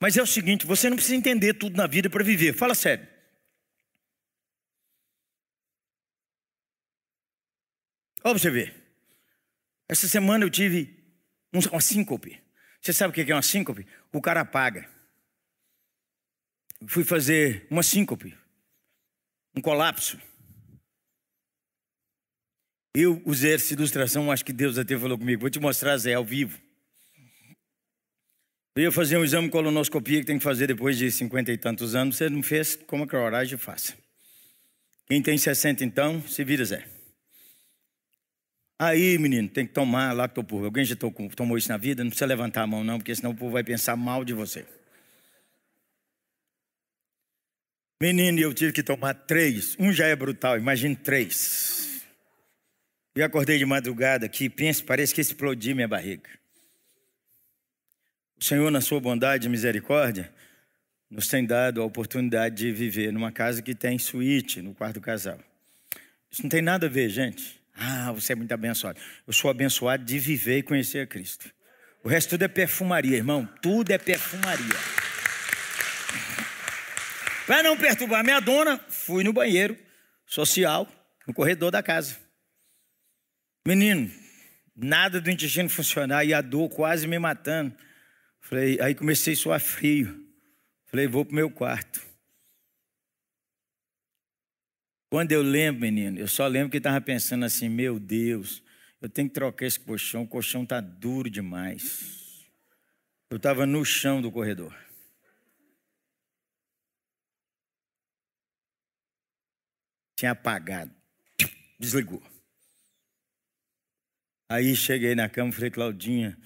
[0.00, 2.52] Mas é o seguinte: você não precisa entender tudo na vida para viver.
[2.54, 3.06] Fala sério.
[8.24, 8.74] Olha você ver.
[9.88, 10.99] Essa semana eu tive
[11.52, 12.40] uma síncope.
[12.80, 13.86] Você sabe o que é uma síncope?
[14.12, 14.88] O cara apaga.
[16.86, 18.36] Fui fazer uma síncope,
[19.54, 20.18] um colapso.
[22.94, 25.42] Eu usei essa ilustração, acho que Deus até falou comigo.
[25.42, 26.58] Vou te mostrar, Zé, ao vivo.
[28.74, 31.58] Eu ia fazer um exame de colonoscopia que tem que fazer depois de cinquenta e
[31.58, 32.16] tantos anos.
[32.16, 33.94] Você não fez, como a coragem faça.
[35.06, 36.99] Quem tem 60 então, se vira Zé.
[38.82, 40.68] Aí, menino, tem que tomar lactopurga.
[40.68, 42.02] Alguém já tomou isso na vida?
[42.02, 44.64] Não precisa levantar a mão, não, porque senão o povo vai pensar mal de você.
[48.02, 49.76] Menino, eu tive que tomar três.
[49.78, 52.02] Um já é brutal, imagine três.
[53.14, 54.50] E acordei de madrugada aqui,
[54.86, 56.30] parece que explodiu minha barriga.
[58.40, 60.32] O Senhor, na sua bondade e misericórdia,
[61.10, 65.38] nos tem dado a oportunidade de viver numa casa que tem suíte no quarto casal.
[66.30, 67.59] Isso não tem nada a ver, gente.
[67.82, 69.00] Ah, você é muito abençoado.
[69.26, 71.50] Eu sou abençoado de viver e conhecer a Cristo.
[72.04, 73.48] O resto tudo é perfumaria, irmão.
[73.62, 74.76] Tudo é perfumaria.
[77.46, 79.76] Para não perturbar minha dona, fui no banheiro
[80.26, 80.86] social,
[81.26, 82.18] no corredor da casa.
[83.66, 84.10] Menino,
[84.76, 87.74] nada do intestino funcionar e a dor quase me matando.
[88.42, 90.22] Falei, aí comecei a suar frio.
[90.86, 92.09] Falei, vou para o meu quarto.
[95.10, 98.62] Quando eu lembro, menino, eu só lembro que estava pensando assim: meu Deus,
[99.00, 102.46] eu tenho que trocar esse colchão, o colchão está duro demais.
[103.28, 104.72] Eu estava no chão do corredor.
[110.16, 110.94] Tinha apagado.
[111.78, 112.22] Desligou.
[114.48, 116.38] Aí cheguei na cama e falei, Claudinha,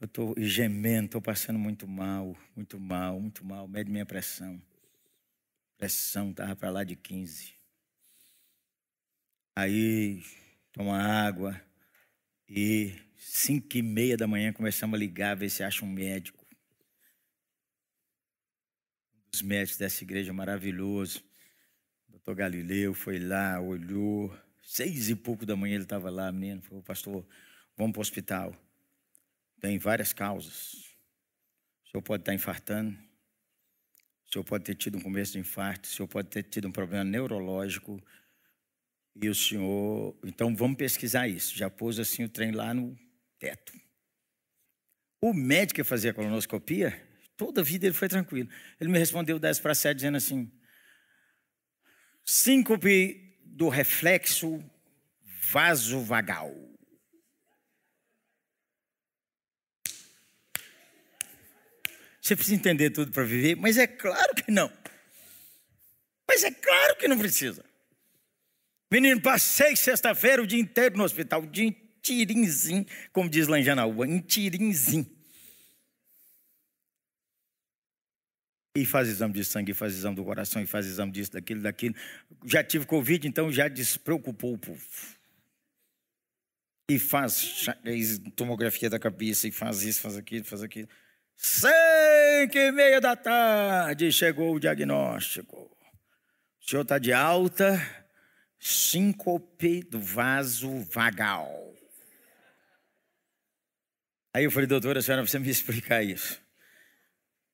[0.00, 3.68] eu estou gemendo, estou passando muito mal, muito mal, muito mal.
[3.68, 4.60] Mede minha pressão.
[5.78, 7.63] Pressão estava para lá de 15.
[9.56, 10.20] Aí,
[10.72, 11.60] toma água.
[12.48, 16.44] E cinco e meia da manhã começamos a ligar, ver se acha um médico.
[19.16, 21.22] Um dos médicos dessa igreja maravilhoso.
[22.08, 24.36] Doutor Galileu foi lá, olhou.
[24.62, 26.60] Seis e pouco da manhã ele estava lá, menino.
[26.62, 27.26] Falou, pastor,
[27.76, 28.56] vamos para o hospital.
[29.60, 30.94] Tem várias causas.
[31.84, 32.90] O senhor pode estar infartando,
[34.26, 36.72] o senhor pode ter tido um começo de infarto, o senhor pode ter tido um
[36.72, 38.02] problema neurológico.
[39.14, 40.16] E o senhor.
[40.24, 41.56] Então vamos pesquisar isso.
[41.56, 42.96] Já pôs assim o trem lá no
[43.38, 43.72] teto.
[45.20, 47.02] O médico que fazia a colonoscopia,
[47.36, 48.48] toda a vida ele foi tranquilo.
[48.80, 50.50] Ele me respondeu 10 para 7, dizendo assim:
[52.24, 54.62] síncope do reflexo
[55.50, 56.52] vasovagal.
[62.20, 63.54] Você precisa entender tudo para viver?
[63.54, 64.72] Mas é claro que não.
[66.26, 67.62] Mas é claro que não precisa.
[68.90, 74.06] Menino, passei sexta-feira o dia inteiro no hospital, dia tirinzinho, como diz lá em Janaúba,
[74.06, 75.10] em tirinzinho.
[78.76, 81.94] E faz exame de sangue, faz exame do coração, e faz exame disso, daquilo, daquilo.
[82.44, 84.84] Já tive Covid, então já despreocupou o povo.
[86.90, 87.70] E faz
[88.36, 90.88] tomografia da cabeça, e faz isso, faz aquilo, faz aquilo.
[91.36, 95.70] Cinco e meia da tarde chegou o diagnóstico.
[96.60, 98.03] O senhor está de alta,
[98.64, 101.70] síncope do vaso vagal.
[104.32, 106.42] Aí eu falei, doutora, a senhora precisa me explicar isso.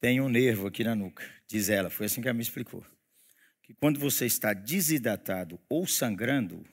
[0.00, 2.86] Tem um nervo aqui na nuca, diz ela, foi assim que ela me explicou.
[3.60, 6.64] Que quando você está desidratado ou sangrando,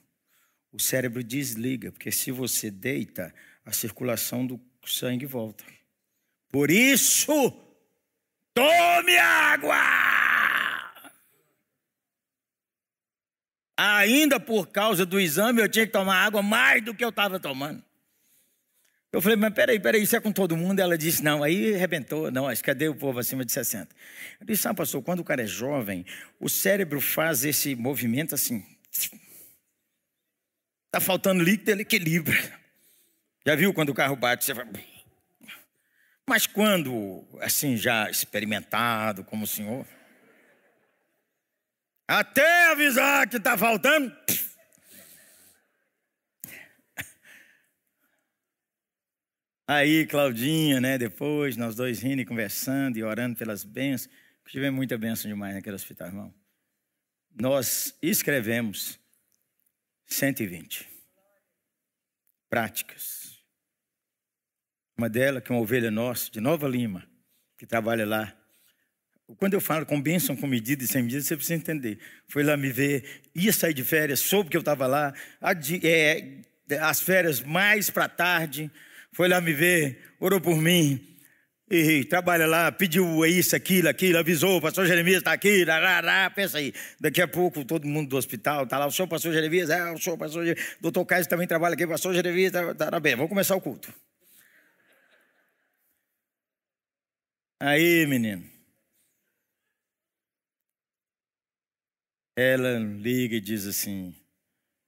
[0.71, 3.33] o cérebro desliga, porque se você deita,
[3.65, 5.65] a circulação do sangue volta.
[6.49, 7.51] Por isso,
[8.53, 9.96] tome água.
[13.77, 17.39] Ainda por causa do exame, eu tinha que tomar água mais do que eu estava
[17.39, 17.83] tomando.
[19.11, 20.79] Eu falei, mas peraí, peraí, isso é com todo mundo?
[20.79, 23.95] Ela disse, não, aí arrebentou, não, acho cadê o povo acima de 60?
[24.39, 26.05] Eu disse, ah, pastor, quando o cara é jovem,
[26.39, 28.65] o cérebro faz esse movimento assim.
[30.87, 32.37] Está faltando líquido, ele equilibra.
[33.45, 34.67] Já viu quando o carro bate, você vai.
[36.27, 39.85] Mas quando, assim, já experimentado como o senhor,
[42.07, 44.15] até avisar que está faltando.
[49.67, 50.97] Aí, Claudinha, né?
[50.97, 54.13] Depois, nós dois rindo e conversando e orando pelas bênçãos.
[54.47, 56.33] Tivemos muita bênção demais naquele hospital, irmão.
[57.35, 58.97] Nós escrevemos
[60.05, 60.87] 120
[62.49, 63.37] práticas
[64.97, 67.07] uma dela, que é uma ovelha nossa, de Nova Lima,
[67.57, 68.36] que trabalha lá.
[69.35, 71.99] Quando eu falo com bênção, com medida e sem medida, você precisa entender.
[72.27, 73.03] Foi lá me ver,
[73.35, 75.13] ia sair de férias, soube que eu estava lá,
[75.83, 76.23] é,
[76.79, 78.71] as férias mais para tarde,
[79.11, 81.17] foi lá me ver, orou por mim,
[81.69, 86.59] e trabalha lá, pediu isso, aquilo, aquilo, avisou, o pastor Jeremias está aqui, rará, pensa
[86.59, 86.73] aí.
[86.97, 89.97] Daqui a pouco todo mundo do hospital está lá, o senhor pastor Jeremias, é, o
[89.97, 93.57] senhor pastor Jeremias, doutor Caio também trabalha aqui, pastor Jeremias, tá, tá bem, vamos começar
[93.57, 93.93] o culto.
[97.59, 98.56] Aí, menino.
[102.39, 104.13] Ela liga e diz assim: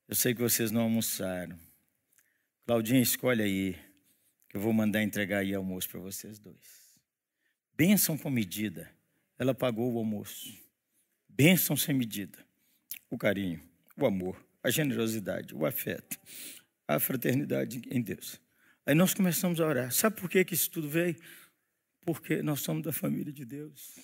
[0.08, 1.58] Eu sei que vocês não almoçaram.
[2.64, 3.76] Claudinha, escolhe aí,
[4.48, 6.94] que eu vou mandar entregar aí almoço para vocês dois.
[7.76, 8.88] Bênção com medida.
[9.40, 10.56] Ela pagou o almoço.
[11.28, 12.38] Bênção sem medida.
[13.10, 13.60] O carinho,
[13.98, 16.20] o amor, a generosidade, o afeto,
[16.88, 18.40] a fraternidade em Deus.
[18.86, 19.92] Aí nós começamos a orar.
[19.92, 21.16] Sabe por que, que isso tudo veio?
[22.02, 23.96] Porque nós somos da família de Deus.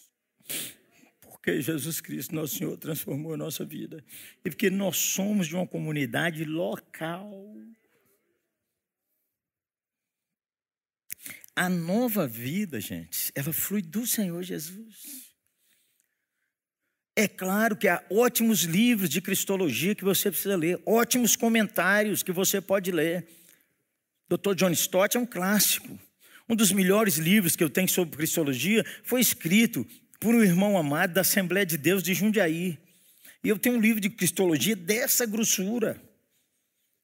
[1.45, 4.03] Porque Jesus Cristo, nosso Senhor, transformou a nossa vida.
[4.43, 7.55] E porque nós somos de uma comunidade local.
[11.55, 15.35] A nova vida, gente, ela flui do Senhor Jesus.
[17.15, 22.31] É claro que há ótimos livros de cristologia que você precisa ler, ótimos comentários que
[22.31, 23.27] você pode ler.
[24.27, 24.55] Dr.
[24.55, 25.99] John Stott é um clássico.
[26.49, 29.87] Um dos melhores livros que eu tenho sobre cristologia foi escrito
[30.25, 32.79] por um irmão amado da Assembleia de Deus de Jundiaí.
[33.43, 36.01] E eu tenho um livro de cristologia dessa grossura.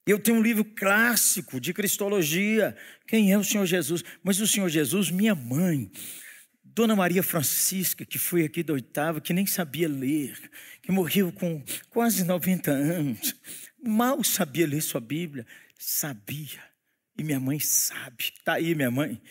[0.08, 2.76] Eu tenho um livro clássico de cristologia.
[3.06, 4.04] Quem é o Senhor Jesus?
[4.24, 5.92] Mas o Senhor Jesus, minha mãe,
[6.64, 10.36] Dona Maria Francisca, que foi aqui da oitava, que nem sabia ler,
[10.82, 13.36] que morreu com quase 90 anos,
[13.86, 15.46] mal sabia ler sua Bíblia,
[15.78, 16.60] sabia.
[17.20, 18.34] E minha mãe sabe.
[18.36, 19.22] Está aí, minha mãe.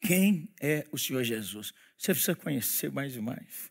[0.00, 1.72] Quem é o Senhor Jesus?
[1.96, 3.70] Você precisa conhecer mais e mais.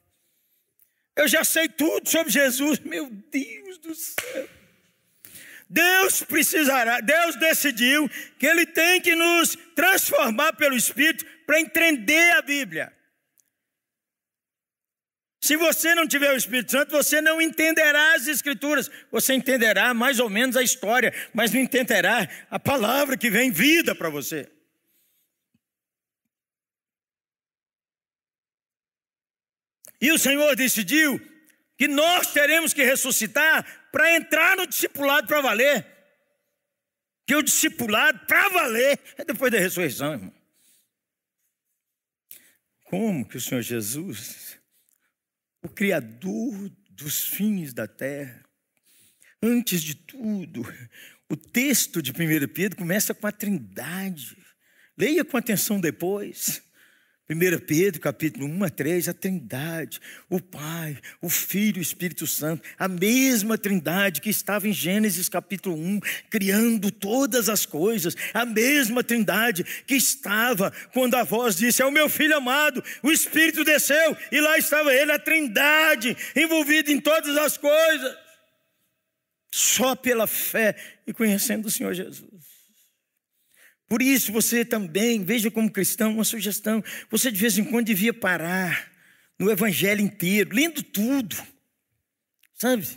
[1.16, 4.50] Eu já sei tudo sobre Jesus, meu Deus do céu.
[5.70, 12.42] Deus precisará, Deus decidiu que Ele tem que nos transformar pelo Espírito para entender a
[12.42, 12.94] Bíblia.
[15.42, 18.90] Se você não tiver o Espírito Santo, você não entenderá as Escrituras.
[19.12, 23.94] Você entenderá mais ou menos a história, mas não entenderá a palavra que vem vida
[23.94, 24.50] para você.
[30.02, 31.20] E o Senhor decidiu
[31.78, 35.86] que nós teremos que ressuscitar para entrar no discipulado para valer.
[37.26, 40.34] Que o discipulado para valer é depois da ressurreição, irmão.
[42.84, 44.60] Como que o Senhor Jesus,
[45.62, 48.44] o Criador dos fins da terra,
[49.42, 50.62] antes de tudo,
[51.30, 54.38] o texto de 1 Pedro começa com a trindade.
[54.98, 56.62] Leia com atenção depois.
[57.28, 60.00] 1 Pedro, capítulo 1 a 3, a trindade,
[60.30, 65.28] o Pai, o Filho e o Espírito Santo, a mesma trindade que estava em Gênesis
[65.28, 66.00] capítulo 1,
[66.30, 71.92] criando todas as coisas, a mesma trindade que estava quando a voz disse: É o
[71.92, 77.36] meu filho amado, o Espírito desceu, e lá estava ele, a trindade, envolvida em todas
[77.38, 78.16] as coisas,
[79.52, 80.76] só pela fé
[81.08, 82.55] e conhecendo o Senhor Jesus.
[83.88, 88.14] Por isso você também, veja como cristão, uma sugestão, você de vez em quando devia
[88.14, 88.92] parar
[89.38, 91.36] no evangelho inteiro, lendo tudo.
[92.56, 92.88] Sabe?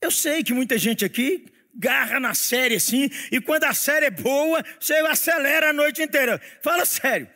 [0.00, 4.10] Eu sei que muita gente aqui garra na série assim, e quando a série é
[4.10, 6.40] boa, você acelera a noite inteira.
[6.60, 7.28] Fala sério.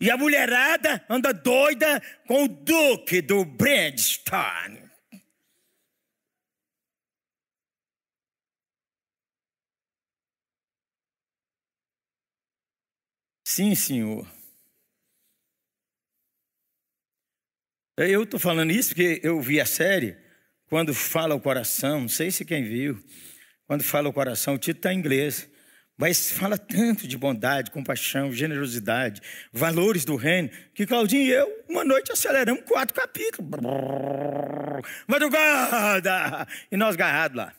[0.00, 4.87] E a mulherada anda doida com o Duque do Bradstone.
[13.58, 14.24] Sim, senhor.
[17.96, 20.16] Eu estou falando isso porque eu vi a série,
[20.68, 23.02] quando fala o coração, não sei se quem viu,
[23.66, 25.50] quando fala o coração, o título está em inglês,
[25.96, 29.20] mas fala tanto de bondade, compaixão, generosidade,
[29.52, 33.50] valores do reino, que Claudinho e eu, uma noite, aceleramos quatro capítulos.
[35.08, 36.46] Madrugada!
[36.70, 37.52] E nós agarrados lá.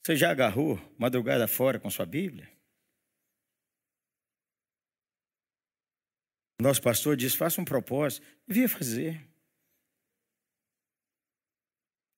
[0.00, 2.51] Você já agarrou madrugada fora com sua Bíblia?
[6.62, 8.24] Nosso pastor disse: faça um propósito.
[8.46, 9.20] Devia fazer.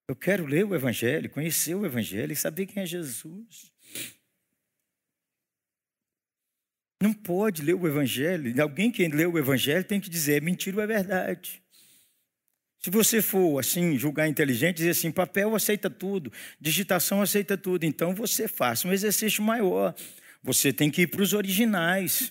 [0.06, 3.72] Eu quero ler o Evangelho, conhecer o Evangelho e saber quem é Jesus.
[7.02, 8.62] Não pode ler o Evangelho.
[8.62, 11.62] Alguém que lê o Evangelho tem que dizer: é mentira ou é verdade.
[12.80, 16.30] Se você for assim, julgar inteligente, dizer assim: papel aceita tudo,
[16.60, 19.94] digitação aceita tudo, então você faça um exercício maior.
[20.42, 22.30] Você tem que ir para os originais.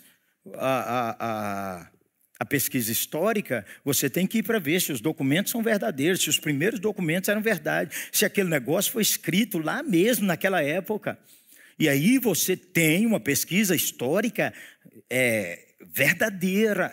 [0.55, 1.91] A, a, a,
[2.39, 6.29] a pesquisa histórica, você tem que ir para ver se os documentos são verdadeiros, se
[6.29, 11.17] os primeiros documentos eram verdade, se aquele negócio foi escrito lá mesmo naquela época.
[11.77, 14.53] E aí você tem uma pesquisa histórica
[15.09, 16.91] é, verdadeira.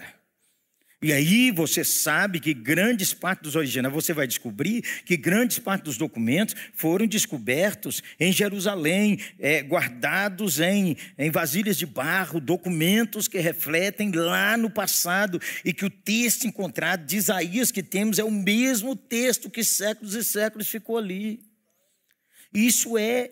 [1.03, 5.84] E aí você sabe que grandes partes dos originais, você vai descobrir que grandes partes
[5.84, 13.38] dos documentos foram descobertos em Jerusalém, é, guardados em, em vasilhas de barro, documentos que
[13.38, 18.30] refletem lá no passado, e que o texto encontrado de Isaías que temos é o
[18.30, 21.40] mesmo texto que séculos e séculos ficou ali.
[22.53, 23.30] Isso é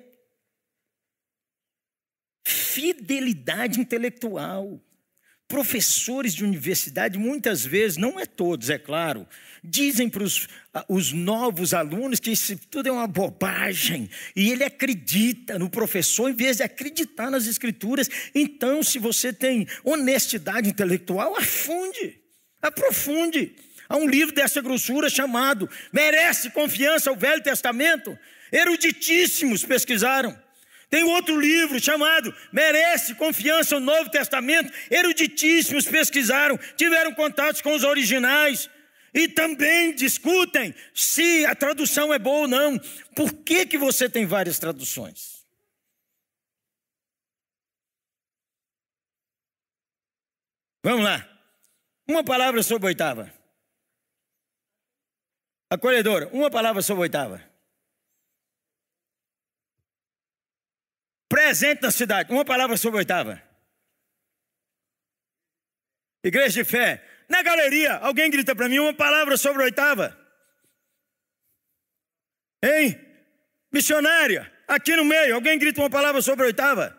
[2.47, 4.81] fidelidade intelectual.
[5.49, 9.27] Professores de universidade, muitas vezes, não é todos, é claro,
[9.65, 10.47] dizem para os,
[10.87, 16.35] os novos alunos que isso tudo é uma bobagem, e ele acredita no professor em
[16.35, 18.11] vez de acreditar nas escrituras.
[18.35, 22.21] Então, se você tem honestidade intelectual, afunde,
[22.61, 23.57] aprofunde.
[23.89, 28.19] Há um livro dessa grossura chamado Merece Confiança o Velho Testamento.
[28.53, 30.48] Eruditíssimos pesquisaram.
[30.91, 34.72] Tem outro livro chamado Merece Confiança o Novo Testamento.
[34.91, 38.70] Eruditíssimos pesquisaram, tiveram contatos com os originais
[39.12, 42.78] e também discutem se a tradução é boa ou não.
[43.14, 45.47] Por que, que você tem várias traduções?
[50.82, 51.28] Vamos lá.
[52.09, 53.30] Uma palavra sobre oitava.
[55.70, 57.48] Acolhedora, uma palavra sobre oitava.
[61.29, 62.33] Presente na cidade.
[62.33, 63.43] Uma palavra sobre a oitava.
[66.24, 67.05] Igreja de fé.
[67.29, 70.18] Na galeria, alguém grita para mim uma palavra sobre a oitava.
[72.62, 72.99] Hein?
[73.70, 76.99] Missionária, aqui no meio, alguém grita uma palavra sobre a oitava.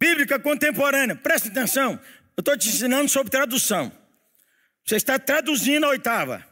[0.00, 2.00] Bíblica contemporânea, presta atenção.
[2.36, 3.92] Eu estou te ensinando sobre tradução.
[4.86, 6.46] Você está traduzindo a oitava.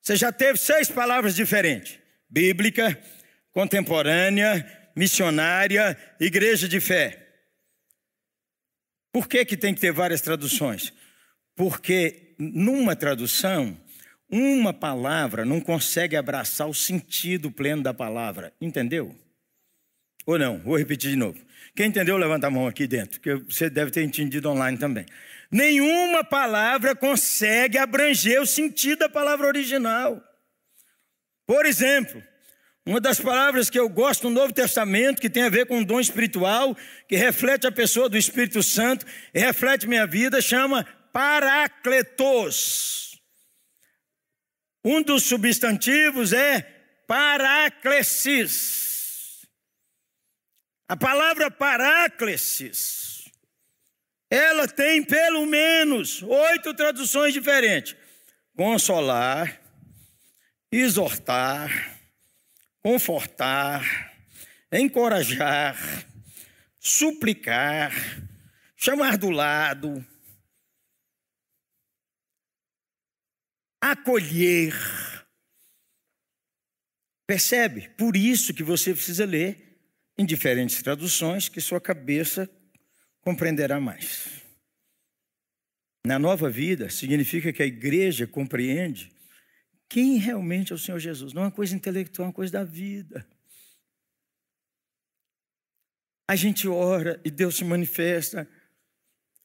[0.00, 1.98] Você já teve seis palavras diferentes:
[2.30, 2.96] bíblica,
[3.56, 7.26] contemporânea, missionária, igreja de fé.
[9.10, 10.92] Por que, que tem que ter várias traduções?
[11.54, 13.74] Porque numa tradução,
[14.28, 18.52] uma palavra não consegue abraçar o sentido pleno da palavra.
[18.60, 19.16] Entendeu?
[20.26, 20.58] Ou não?
[20.58, 21.40] Vou repetir de novo.
[21.74, 25.06] Quem entendeu, levanta a mão aqui dentro, que você deve ter entendido online também.
[25.50, 30.22] Nenhuma palavra consegue abranger o sentido da palavra original.
[31.46, 32.22] Por exemplo,
[32.86, 35.84] uma das palavras que eu gosto no Novo Testamento, que tem a ver com um
[35.84, 36.76] dom espiritual,
[37.08, 42.40] que reflete a pessoa do Espírito Santo reflete minha vida, chama Paracletos.
[44.84, 46.60] Um dos substantivos é
[47.08, 48.64] Paraclesis.
[50.88, 53.24] A palavra Paraclesis,
[54.30, 57.96] ela tem pelo menos oito traduções diferentes:
[58.54, 59.60] consolar,
[60.70, 61.95] exortar,
[62.86, 64.14] confortar,
[64.70, 65.76] encorajar,
[66.78, 67.92] suplicar,
[68.76, 70.06] chamar do lado,
[73.80, 74.72] acolher.
[77.26, 77.88] Percebe?
[77.98, 79.80] Por isso que você precisa ler
[80.16, 82.48] em diferentes traduções que sua cabeça
[83.20, 84.44] compreenderá mais.
[86.06, 89.15] Na nova vida, significa que a igreja compreende
[89.88, 91.32] quem realmente é o Senhor Jesus.
[91.32, 93.26] Não é uma coisa intelectual, é uma coisa da vida.
[96.28, 98.48] A gente ora e Deus se manifesta.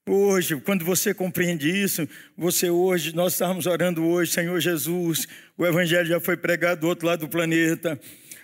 [0.10, 6.08] Hoje, quando você compreende isso, você hoje, nós estamos orando hoje, Senhor Jesus, o Evangelho
[6.08, 8.00] já foi pregado do outro lado do planeta,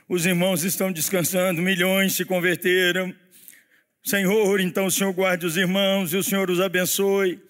[0.07, 3.13] os irmãos estão descansando, milhões se converteram.
[4.03, 7.41] Senhor, então o Senhor guarde os irmãos e o Senhor os abençoe.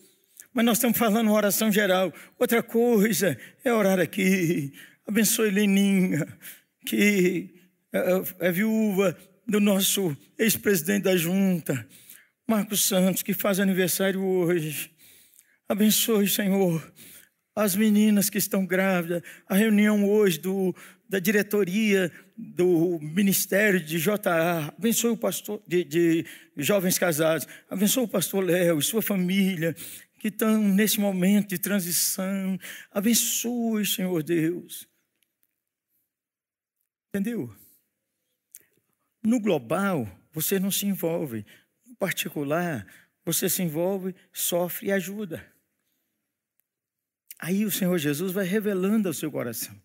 [0.57, 2.11] Mas nós estamos falando uma oração geral.
[2.35, 4.73] Outra coisa é orar aqui.
[5.07, 6.27] Abençoe Leninha,
[6.83, 7.53] que
[7.93, 9.15] é, é viúva
[9.47, 11.87] do nosso ex-presidente da junta,
[12.47, 14.89] Marcos Santos, que faz aniversário hoje.
[15.69, 16.91] Abençoe, Senhor,
[17.55, 19.21] as meninas que estão grávidas.
[19.47, 20.75] A reunião hoje do,
[21.07, 24.73] da diretoria do Ministério de JA.
[24.75, 26.25] Abençoe o pastor de, de
[26.57, 27.47] jovens casados.
[27.69, 29.75] Abençoe o pastor Léo e sua família
[30.17, 32.57] que estão nesse momento de transição.
[32.91, 34.87] Abençoe, Senhor Deus.
[37.09, 37.55] Entendeu?
[39.23, 41.45] No global, você não se envolve.
[41.85, 42.85] No particular,
[43.25, 45.45] você se envolve, sofre e ajuda.
[47.39, 49.79] Aí o Senhor Jesus vai revelando ao seu coração.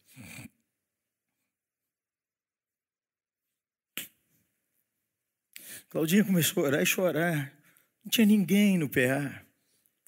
[5.91, 7.53] Claudinha começou a orar e chorar.
[8.03, 9.45] Não tinha ninguém no PA.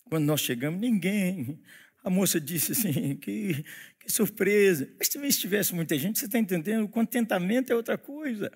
[0.08, 1.60] Quando nós chegamos, ninguém.
[2.02, 3.64] A moça disse assim: que,
[3.98, 4.88] que surpresa.
[4.98, 6.84] Mas também se tivesse muita gente, você está entendendo?
[6.84, 8.50] O contentamento é outra coisa.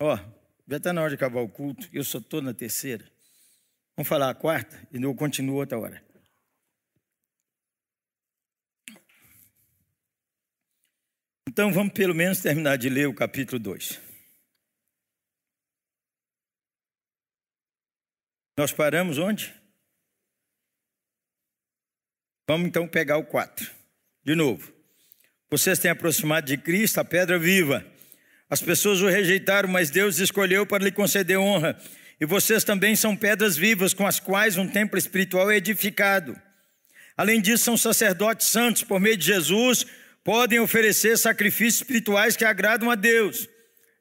[0.00, 0.16] Ó,
[0.66, 3.04] já está na hora de acabar o culto, eu só estou na terceira.
[3.96, 6.02] Vamos falar a quarta e eu continuo outra hora.
[11.48, 14.09] Então vamos pelo menos terminar de ler o capítulo 2.
[18.60, 19.54] Nós paramos onde?
[22.46, 23.66] Vamos então pegar o 4.
[24.22, 24.70] De novo.
[25.50, 27.82] Vocês têm aproximado de Cristo, a pedra viva.
[28.50, 31.74] As pessoas o rejeitaram, mas Deus escolheu para lhe conceder honra.
[32.20, 36.38] E vocês também são pedras vivas com as quais um templo espiritual é edificado.
[37.16, 39.86] Além disso, são sacerdotes santos, por meio de Jesus,
[40.22, 43.48] podem oferecer sacrifícios espirituais que agradam a Deus.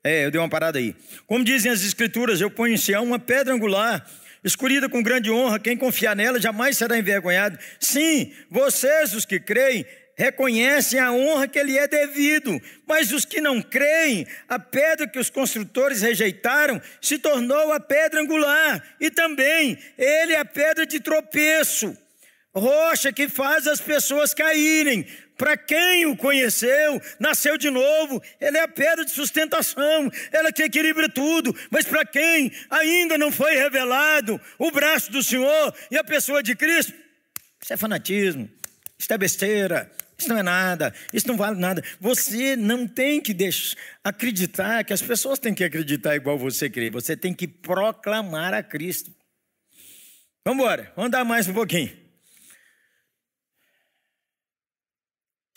[0.03, 0.93] É, eu dei uma parada aí.
[1.25, 4.05] Como dizem as Escrituras, eu ponho em Sião uma pedra angular,
[4.43, 7.57] escolhida com grande honra, quem confiar nela jamais será envergonhado.
[7.79, 9.85] Sim, vocês, os que creem,
[10.19, 15.17] reconhecem a honra que lhe é devido, mas os que não creem, a pedra que
[15.17, 20.99] os construtores rejeitaram se tornou a pedra angular, e também ele é a pedra de
[20.99, 21.97] tropeço,
[22.53, 25.07] rocha que faz as pessoas caírem.
[25.39, 30.61] Para quem o conheceu, nasceu de novo, ele é a pedra de sustentação, ela que
[30.61, 31.55] equilibra tudo.
[31.71, 36.57] Mas para quem ainda não foi revelado o braço do Senhor e a pessoa de
[36.57, 36.93] Cristo,
[37.63, 38.49] isso é fanatismo,
[38.97, 41.81] isso é besteira, isso não é nada, isso não vale nada.
[42.01, 46.89] Você não tem que deixar, acreditar que as pessoas têm que acreditar igual você crê.
[46.89, 49.09] Você tem que proclamar a Cristo.
[50.45, 52.08] Vamos embora, vamos dar mais um pouquinho.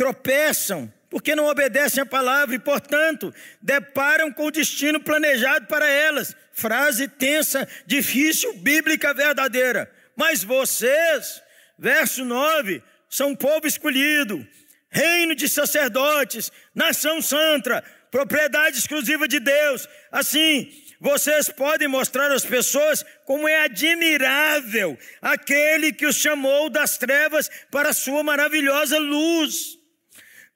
[0.03, 6.34] Tropeçam porque não obedecem a palavra e, portanto, deparam com o destino planejado para elas.
[6.53, 9.88] Frase tensa, difícil, bíblica verdadeira.
[10.16, 11.40] Mas vocês,
[11.78, 14.44] verso 9, são povo escolhido,
[14.90, 19.88] reino de sacerdotes, nação santa, propriedade exclusiva de Deus.
[20.11, 27.48] Assim, vocês podem mostrar às pessoas como é admirável aquele que os chamou das trevas
[27.70, 29.80] para a sua maravilhosa luz.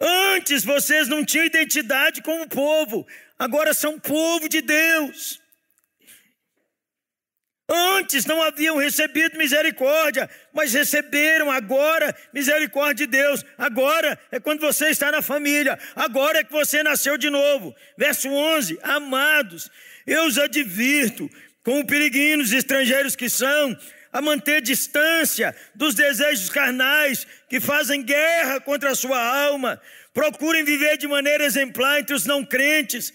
[0.01, 3.07] Antes vocês não tinham identidade como povo,
[3.39, 5.41] agora são povo de Deus.
[7.69, 13.45] Antes não haviam recebido misericórdia, mas receberam agora misericórdia de Deus.
[13.59, 17.75] Agora é quando você está na família, agora é que você nasceu de novo.
[17.99, 19.69] Verso 11: Amados,
[20.07, 21.29] eu os advirto,
[21.65, 23.77] como peregrinos estrangeiros que são,
[24.17, 29.79] a manter distância dos desejos carnais que fazem guerra contra a sua alma.
[30.15, 33.13] Procurem viver de maneira exemplar entre os não crentes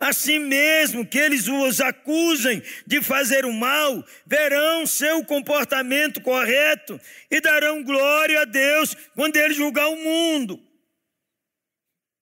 [0.00, 7.40] Assim mesmo que eles os acusem de fazer o mal, verão seu comportamento correto e
[7.40, 10.67] darão glória a Deus quando ele julgar o mundo.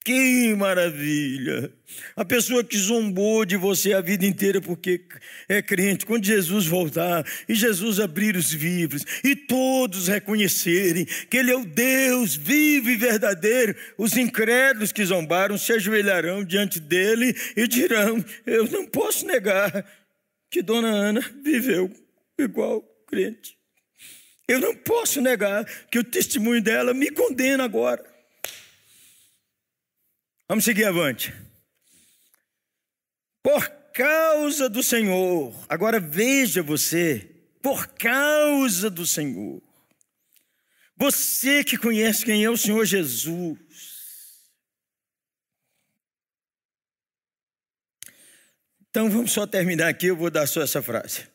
[0.07, 1.72] Que maravilha!
[2.14, 5.00] A pessoa que zombou de você a vida inteira porque
[5.48, 11.50] é crente, quando Jesus voltar e Jesus abrir os livros e todos reconhecerem que Ele
[11.50, 17.66] é o Deus vivo e verdadeiro, os incrédulos que zombaram se ajoelharão diante dele e
[17.66, 19.84] dirão: Eu não posso negar
[20.48, 21.90] que Dona Ana viveu
[22.38, 23.59] igual crente.
[24.46, 28.16] Eu não posso negar que o testemunho dela me condena agora.
[30.49, 31.34] Vamos seguir avante.
[33.42, 37.30] Por causa do Senhor, agora veja você,
[37.62, 39.62] por causa do Senhor,
[40.97, 43.59] você que conhece quem é o Senhor Jesus,
[48.97, 51.26] Então vamos só terminar aqui, eu vou dar só essa frase.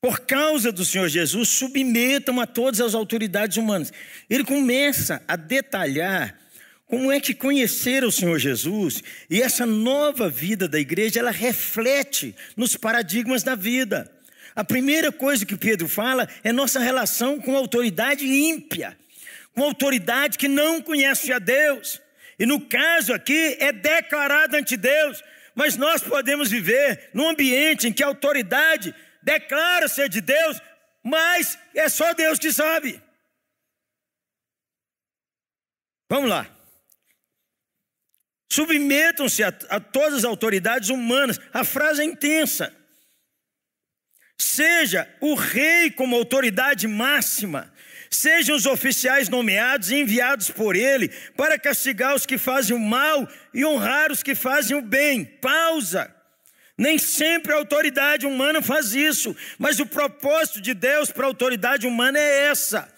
[0.00, 3.92] Por causa do Senhor Jesus, submetam a todas as autoridades humanas.
[4.30, 6.38] Ele começa a detalhar
[6.86, 12.34] como é que conhecer o Senhor Jesus e essa nova vida da igreja, ela reflete
[12.56, 14.10] nos paradigmas da vida.
[14.54, 18.96] A primeira coisa que Pedro fala é nossa relação com autoridade ímpia,
[19.52, 22.00] com autoridade que não conhece a Deus.
[22.38, 25.22] E no caso aqui é declarada ante Deus,
[25.56, 30.60] mas nós podemos viver num ambiente em que a autoridade declara ser de Deus,
[31.02, 33.02] mas é só Deus que sabe.
[36.08, 36.55] Vamos lá.
[38.48, 41.40] Submetam-se a, a todas as autoridades humanas.
[41.52, 42.72] A frase é intensa.
[44.38, 47.72] Seja o rei como autoridade máxima,
[48.10, 53.26] sejam os oficiais nomeados e enviados por ele para castigar os que fazem o mal
[53.54, 55.24] e honrar os que fazem o bem.
[55.24, 56.14] Pausa.
[56.78, 61.86] Nem sempre a autoridade humana faz isso, mas o propósito de Deus para a autoridade
[61.86, 62.92] humana é essa: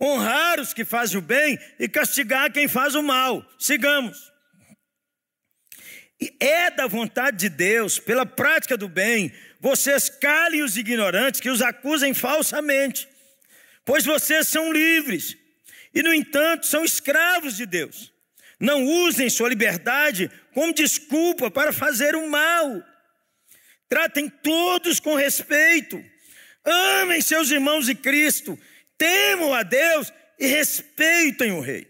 [0.00, 3.44] honrar os que fazem o bem e castigar quem faz o mal.
[3.56, 4.29] Sigamos.
[6.20, 11.48] E é da vontade de Deus, pela prática do bem, vocês calem os ignorantes que
[11.48, 13.08] os acusem falsamente,
[13.84, 15.36] pois vocês são livres
[15.94, 18.12] e, no entanto, são escravos de Deus.
[18.58, 22.82] Não usem sua liberdade como desculpa para fazer o mal.
[23.88, 26.04] Tratem todos com respeito.
[26.62, 28.58] Amem seus irmãos em Cristo.
[28.98, 31.89] Temam a Deus e respeitem o Rei.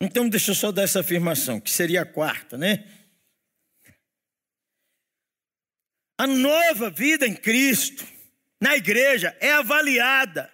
[0.00, 2.84] Então, deixa eu só dar essa afirmação, que seria a quarta, né?
[6.18, 8.06] A nova vida em Cristo,
[8.60, 10.52] na igreja, é avaliada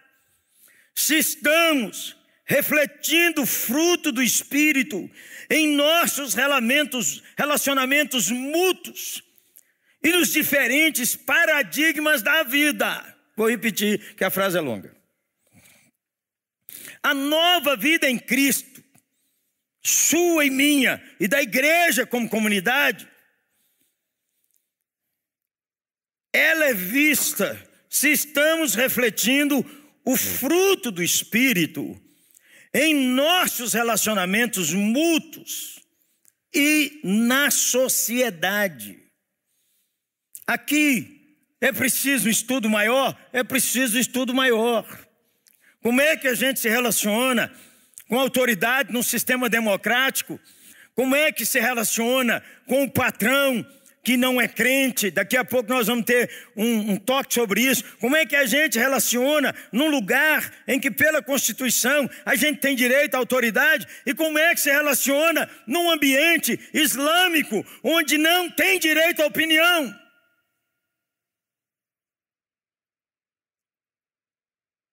[0.95, 5.11] se estamos refletindo o fruto do Espírito
[5.49, 9.23] em nossos relacionamentos, mútuos
[10.03, 13.17] e nos diferentes paradigmas da vida.
[13.37, 14.95] Vou repetir que a frase é longa.
[17.03, 18.82] A nova vida em Cristo
[19.83, 23.09] sua e minha, e da igreja como comunidade,
[26.33, 29.65] ela é vista se estamos refletindo
[30.05, 32.01] o fruto do Espírito
[32.73, 35.79] em nossos relacionamentos mútuos
[36.55, 38.99] e na sociedade.
[40.47, 43.17] Aqui é preciso um estudo maior?
[43.33, 44.87] É preciso um estudo maior.
[45.83, 47.53] Como é que a gente se relaciona
[48.13, 50.39] com autoridade num sistema democrático?
[50.95, 53.67] Como é que se relaciona com o patrão
[54.05, 55.11] que não é crente?
[55.11, 57.83] Daqui a pouco nós vamos ter um, um toque sobre isso.
[57.99, 62.77] Como é que a gente relaciona num lugar em que, pela Constituição, a gente tem
[62.77, 63.87] direito à autoridade?
[64.05, 69.99] E como é que se relaciona num ambiente islâmico onde não tem direito à opinião?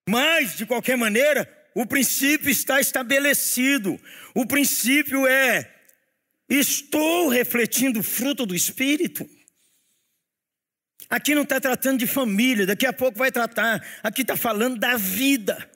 [0.08, 4.00] Mas, de qualquer maneira, o princípio está estabelecido.
[4.34, 5.74] O princípio é:
[6.50, 9.30] estou refletindo o fruto do Espírito.
[11.10, 13.84] Aqui não está tratando de família, daqui a pouco vai tratar.
[14.04, 15.70] Aqui está falando da vida,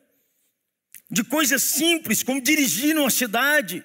[1.10, 3.84] de coisas simples, como dirigir numa cidade,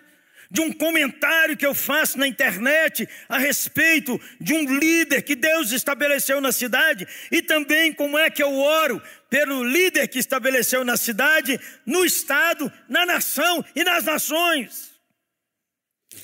[0.50, 5.72] de um comentário que eu faço na internet a respeito de um líder que Deus
[5.72, 10.96] estabeleceu na cidade e também como é que eu oro pelo líder que estabeleceu na
[10.96, 14.88] cidade, no estado, na nação e nas nações.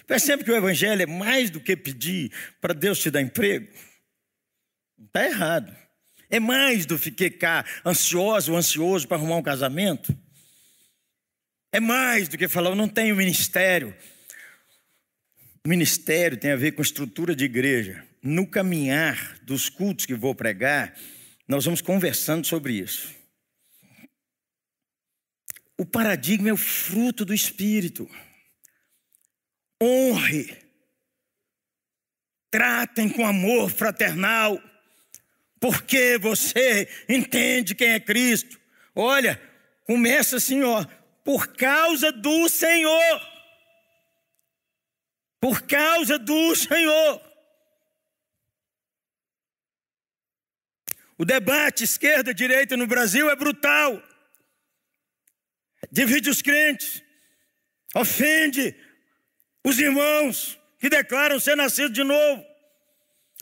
[0.07, 3.69] Percebe que o evangelho é mais do que pedir para Deus te dar emprego?
[5.07, 5.75] Está errado.
[6.31, 10.17] É mais do que ficar ansioso ou ansioso para arrumar um casamento.
[11.71, 13.95] É mais do que falar, eu não tenho ministério.
[15.67, 18.07] Ministério tem a ver com estrutura de igreja.
[18.23, 20.95] No caminhar dos cultos que vou pregar,
[21.49, 23.15] nós vamos conversando sobre isso.
[25.79, 28.09] O paradigma é o fruto do Espírito.
[29.83, 30.55] Honre,
[32.51, 34.63] tratem com amor fraternal,
[35.59, 38.61] porque você entende quem é Cristo.
[38.95, 39.41] Olha,
[39.85, 40.85] começa assim, ó,
[41.25, 43.34] por causa do Senhor
[45.45, 47.21] por causa do Senhor.
[51.19, 54.03] O debate esquerda-direita no Brasil é brutal.
[55.93, 57.03] Divide os crentes,
[57.95, 58.75] ofende
[59.63, 62.43] os irmãos que declaram ser nascidos de novo.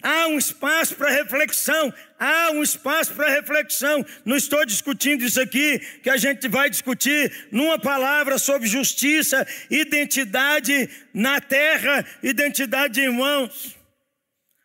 [0.03, 4.05] Há um espaço para reflexão, há um espaço para reflexão.
[4.25, 10.91] Não estou discutindo isso aqui, que a gente vai discutir numa palavra sobre justiça, identidade
[11.15, 13.77] na terra, identidade de irmãos.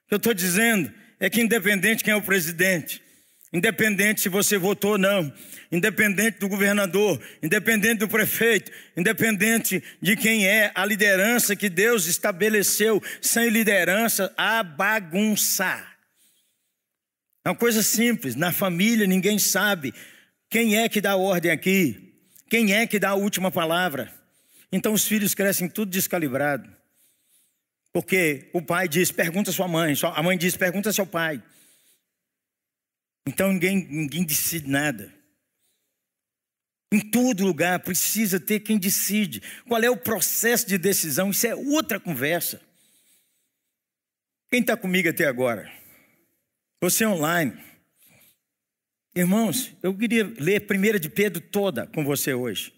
[0.05, 3.03] O que eu estou dizendo é que, independente quem é o presidente,
[3.57, 5.33] independente se você votou ou não,
[5.71, 13.01] independente do governador, independente do prefeito, independente de quem é a liderança que Deus estabeleceu,
[13.19, 15.97] sem liderança, a bagunçar.
[17.43, 19.91] É uma coisa simples, na família ninguém sabe
[20.49, 22.13] quem é que dá ordem aqui,
[22.47, 24.13] quem é que dá a última palavra.
[24.71, 26.69] Então os filhos crescem tudo descalibrado.
[27.91, 31.41] Porque o pai diz, pergunta sua mãe, a mãe diz, pergunta seu pai.
[33.27, 35.13] Então ninguém, ninguém decide nada.
[36.89, 39.41] Em todo lugar precisa ter quem decide.
[39.67, 41.31] Qual é o processo de decisão?
[41.31, 42.61] Isso é outra conversa.
[44.49, 45.69] Quem está comigo até agora?
[46.81, 47.61] Você online.
[49.13, 52.73] Irmãos, eu queria ler 1 de Pedro toda com você hoje.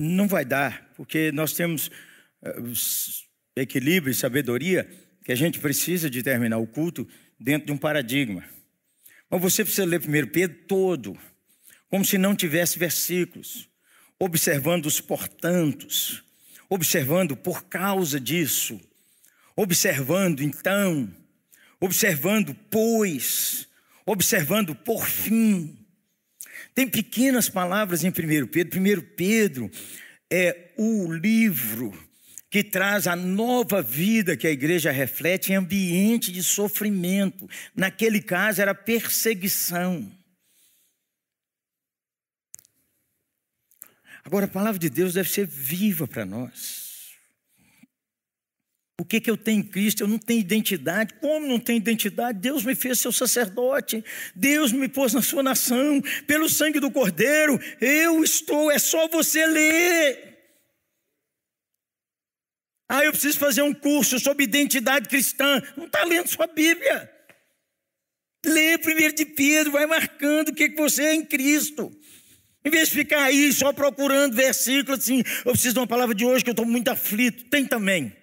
[0.00, 2.72] Não vai dar, porque nós temos uh,
[3.56, 4.88] equilíbrio e sabedoria
[5.24, 7.08] que a gente precisa de terminar o culto
[7.40, 8.44] dentro de um paradigma.
[9.34, 11.18] Mas você precisa ler 1 Pedro todo,
[11.90, 13.68] como se não tivesse versículos,
[14.16, 16.22] observando os portantos,
[16.68, 18.80] observando por causa disso,
[19.56, 21.12] observando então,
[21.80, 23.66] observando pois,
[24.06, 25.84] observando por fim.
[26.72, 28.12] Tem pequenas palavras em 1
[28.46, 28.80] Pedro.
[28.80, 29.68] 1 Pedro
[30.30, 31.92] é o livro
[32.54, 37.50] que traz a nova vida que a igreja reflete em ambiente de sofrimento.
[37.74, 40.08] Naquele caso, era perseguição.
[44.22, 47.16] Agora, a palavra de Deus deve ser viva para nós.
[49.00, 50.04] O que, que eu tenho em Cristo?
[50.04, 51.14] Eu não tenho identidade.
[51.14, 52.38] Como não tenho identidade?
[52.38, 54.04] Deus me fez seu sacerdote.
[54.32, 56.00] Deus me pôs na sua nação.
[56.24, 58.70] Pelo sangue do Cordeiro, eu estou.
[58.70, 60.33] É só você ler.
[62.88, 65.62] Ah, eu preciso fazer um curso sobre identidade cristã.
[65.76, 67.10] Não está lendo sua Bíblia.
[68.44, 71.90] Lê primeiro de Pedro, vai marcando o que, você é em Cristo.
[72.64, 76.24] Em vez de ficar aí só procurando versículos assim, eu preciso de uma palavra de
[76.24, 77.44] hoje que eu estou muito aflito.
[77.44, 78.14] Tem também.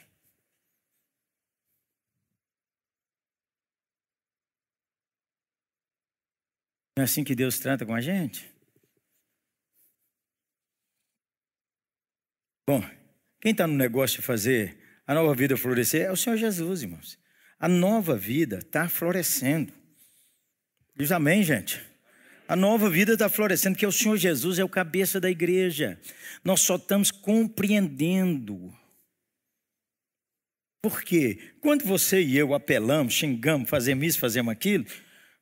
[6.95, 8.53] Não é assim que Deus trata com a gente?
[12.69, 12.79] Bom,
[13.41, 17.19] quem está no negócio de fazer a nova vida florescer é o Senhor Jesus, irmãos.
[17.59, 19.80] A nova vida está florescendo.
[21.01, 21.81] Diz amém, gente.
[22.47, 25.99] A nova vida está florescendo, porque o Senhor Jesus é o cabeça da igreja.
[26.43, 28.71] Nós só estamos compreendendo.
[30.79, 31.39] Por quê?
[31.59, 34.85] Quando você e eu apelamos, xingamos, fazemos isso, fazemos aquilo,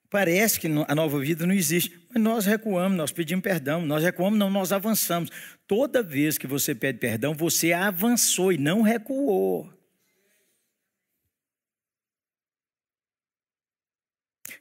[0.09, 1.91] parece que a nova vida não existe.
[2.09, 3.85] Mas nós recuamos, nós pedimos perdão.
[3.85, 5.29] Nós recuamos, não, nós avançamos.
[5.67, 9.69] Toda vez que você pede perdão, você avançou e não recuou.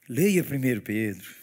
[0.08, 1.36] Leia 1 Pedro.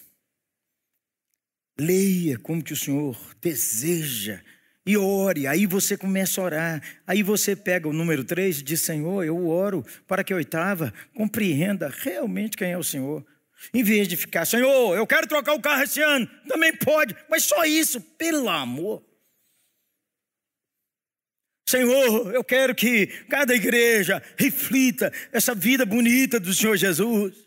[1.79, 4.41] Leia como que o Senhor deseja
[4.85, 5.45] e ore.
[5.45, 6.83] Aí você começa a orar.
[7.05, 10.91] Aí você pega o número 3 e diz: Senhor, eu oro para que a oitava
[11.13, 13.25] compreenda realmente quem é o Senhor.
[13.73, 16.27] Em vez de ficar, Senhor, eu quero trocar o carro esse ano.
[16.47, 19.03] Também pode, mas só isso, pelo amor.
[21.67, 27.44] Senhor, eu quero que cada igreja reflita essa vida bonita do Senhor Jesus.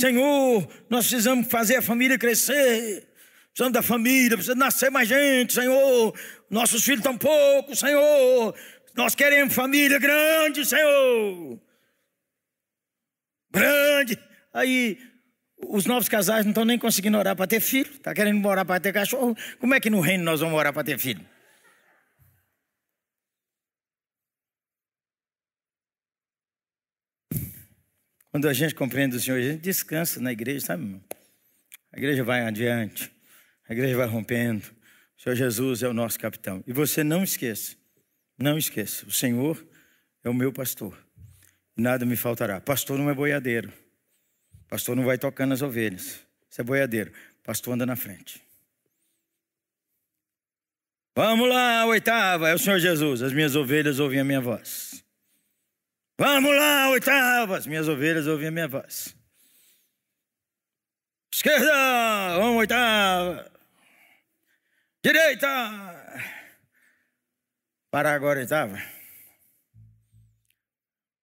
[0.00, 3.06] Senhor, nós precisamos fazer a família crescer.
[3.48, 6.14] Precisamos da família, precisa nascer mais gente, Senhor.
[6.48, 8.54] Nossos filhos estão poucos, Senhor.
[8.94, 11.60] Nós queremos família grande, Senhor.
[13.52, 14.18] Grande.
[14.52, 14.98] Aí,
[15.68, 17.90] os novos casais não estão nem conseguindo orar para ter filho.
[17.90, 19.36] Está querendo morar para ter cachorro.
[19.58, 21.24] Como é que no reino nós vamos orar para ter filho?
[28.30, 31.00] Quando a gente compreende o Senhor, a gente descansa na igreja, sabe?
[31.92, 33.10] A igreja vai adiante.
[33.68, 34.64] A igreja vai rompendo.
[35.18, 36.62] O Senhor Jesus é o nosso capitão.
[36.66, 37.76] E você não esqueça,
[38.38, 39.62] não esqueça, o Senhor
[40.24, 40.96] é o meu pastor.
[41.76, 42.60] Nada me faltará.
[42.60, 43.72] Pastor não é boiadeiro.
[44.68, 46.24] Pastor não vai tocando as ovelhas.
[46.48, 47.12] Isso é boiadeiro.
[47.42, 48.40] Pastor anda na frente.
[51.16, 53.22] Vamos lá, oitava, é o Senhor Jesus.
[53.22, 55.04] As minhas ovelhas ouvem a minha voz.
[56.20, 59.16] Vamos lá, oitava, as minhas ovelhas ouvem a minha voz.
[61.32, 63.50] Esquerda, vamos, oitava.
[65.02, 65.48] Direita.
[67.90, 68.76] Parar agora, oitava.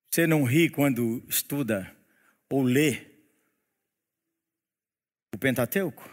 [0.10, 1.96] Você não ri quando estuda
[2.50, 3.06] ou lê
[5.32, 6.10] o Pentateuco?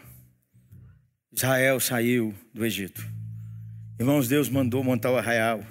[1.31, 3.01] Israel saiu do Egito.
[3.99, 5.65] Irmãos, Deus mandou montar o arraial.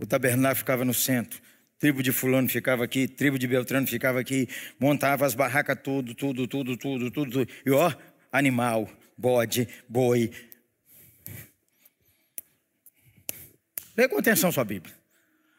[0.00, 1.45] O tabernáculo ficava no centro.
[1.78, 4.48] Tribo de fulano ficava aqui, tribo de Beltrano ficava aqui,
[4.80, 7.52] montava as barracas tudo, tudo, tudo, tudo, tudo, tudo.
[7.66, 7.92] E ó,
[8.32, 10.30] animal, bode, boi.
[13.96, 14.94] Lê com atenção sua Bíblia.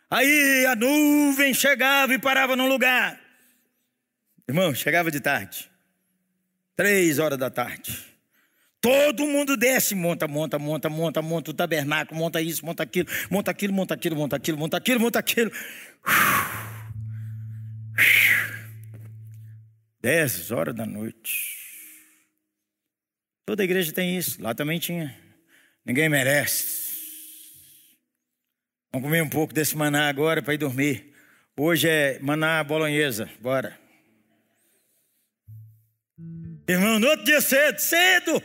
[0.10, 3.20] Aí a nuvem chegava e parava num lugar.
[4.48, 5.70] Irmão, chegava de tarde.
[6.76, 8.08] Três horas da tarde.
[8.80, 13.52] Todo mundo desce, monta, monta, monta, monta, monta o tabernáculo, monta isso, monta aquilo, monta
[13.52, 15.52] aquilo, monta aquilo, monta aquilo, monta aquilo, monta aquilo.
[20.02, 21.58] Dez horas da noite.
[23.46, 25.18] Toda igreja tem isso, lá também tinha.
[25.86, 26.86] Ninguém merece.
[28.92, 31.14] Vamos comer um pouco desse maná agora para ir dormir.
[31.58, 33.80] Hoje é maná bolonhesa, bora.
[36.68, 38.44] Irmão, no outro dia cedo, cedo.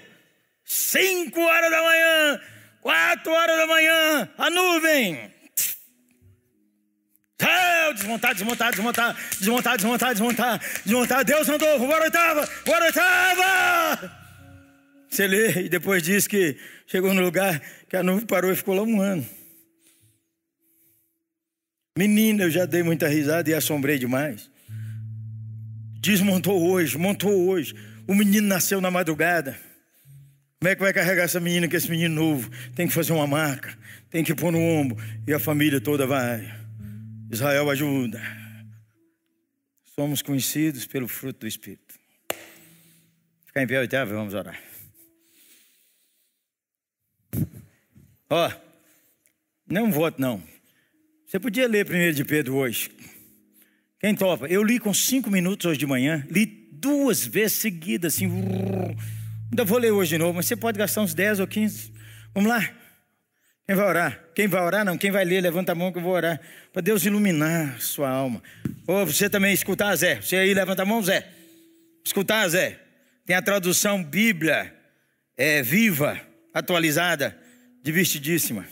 [0.64, 2.40] 5 horas da manhã,
[2.80, 5.32] 4 horas da manhã, a nuvem.
[7.95, 11.24] Desmontar, desmontar, desmontar, desmontar, desmontar, desmontar, desmontar.
[11.24, 14.22] Deus andou, bora oitava, bora oitava.
[15.09, 18.74] Você lê e depois diz que chegou no lugar que a nuvem parou e ficou
[18.74, 19.26] lá um ano.
[21.97, 24.51] Menina, eu já dei muita risada e assombrei demais.
[26.01, 27.74] Desmontou hoje, montou hoje.
[28.09, 29.57] O menino nasceu na madrugada.
[30.59, 32.51] Como é que vai carregar essa menina com esse menino novo?
[32.74, 33.76] Tem que fazer uma marca,
[34.11, 36.61] tem que pôr no ombro e a família toda vai.
[37.33, 38.20] Israel ajuda.
[39.97, 41.95] Somos conhecidos pelo fruto do Espírito.
[43.47, 44.61] Ficar em pé, oitava, vamos orar.
[48.28, 48.53] Ó, oh,
[49.66, 50.43] não voto não.
[51.26, 52.91] Você podia ler primeiro de Pedro hoje.
[53.99, 54.47] Quem topa?
[54.47, 58.26] Eu li com cinco minutos hoje de manhã, li duas vezes seguidas, assim.
[59.51, 61.93] Ainda vou ler hoje de novo, mas você pode gastar uns 10 ou 15.
[62.35, 62.82] Vamos lá.
[63.72, 64.24] Quem vai orar?
[64.34, 64.84] Quem vai orar?
[64.84, 66.38] Não, quem vai ler, levanta a mão que eu vou orar.
[66.70, 68.42] Para Deus iluminar sua alma.
[68.86, 70.20] Ou você também escutar, Zé.
[70.20, 71.26] Você aí levanta a mão, Zé.
[72.04, 72.78] Escutar, Zé.
[73.24, 74.74] Tem a tradução Bíblia
[75.38, 76.20] é, viva,
[76.52, 77.34] atualizada,
[77.82, 78.66] divertidíssima.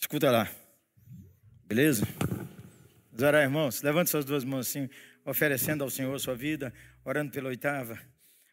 [0.00, 0.48] Escuta lá.
[1.66, 2.08] Beleza?
[3.12, 3.82] Vamos orar, irmãos.
[3.82, 4.88] Levante suas duas mãos assim,
[5.22, 6.72] oferecendo ao Senhor sua vida,
[7.04, 8.00] orando pela oitava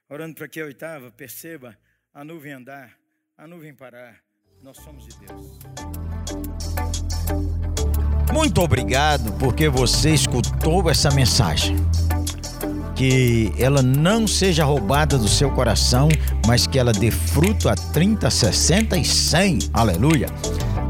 [0.09, 1.77] orando para que a oitava perceba
[2.13, 2.99] a nuvem andar,
[3.37, 4.21] a nuvem parar.
[4.63, 5.41] Nós somos de Deus.
[8.31, 11.75] Muito obrigado porque você escutou essa mensagem.
[12.95, 16.09] Que ela não seja roubada do seu coração,
[16.45, 19.59] mas que ela dê fruto a 30, 60 e 100.
[19.73, 20.27] Aleluia.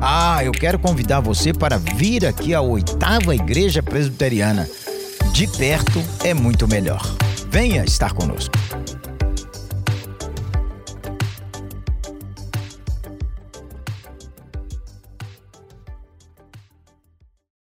[0.01, 4.67] Ah, eu quero convidar você para vir aqui à oitava igreja presbiteriana.
[5.31, 7.01] De perto é muito melhor.
[7.49, 8.53] Venha estar conosco.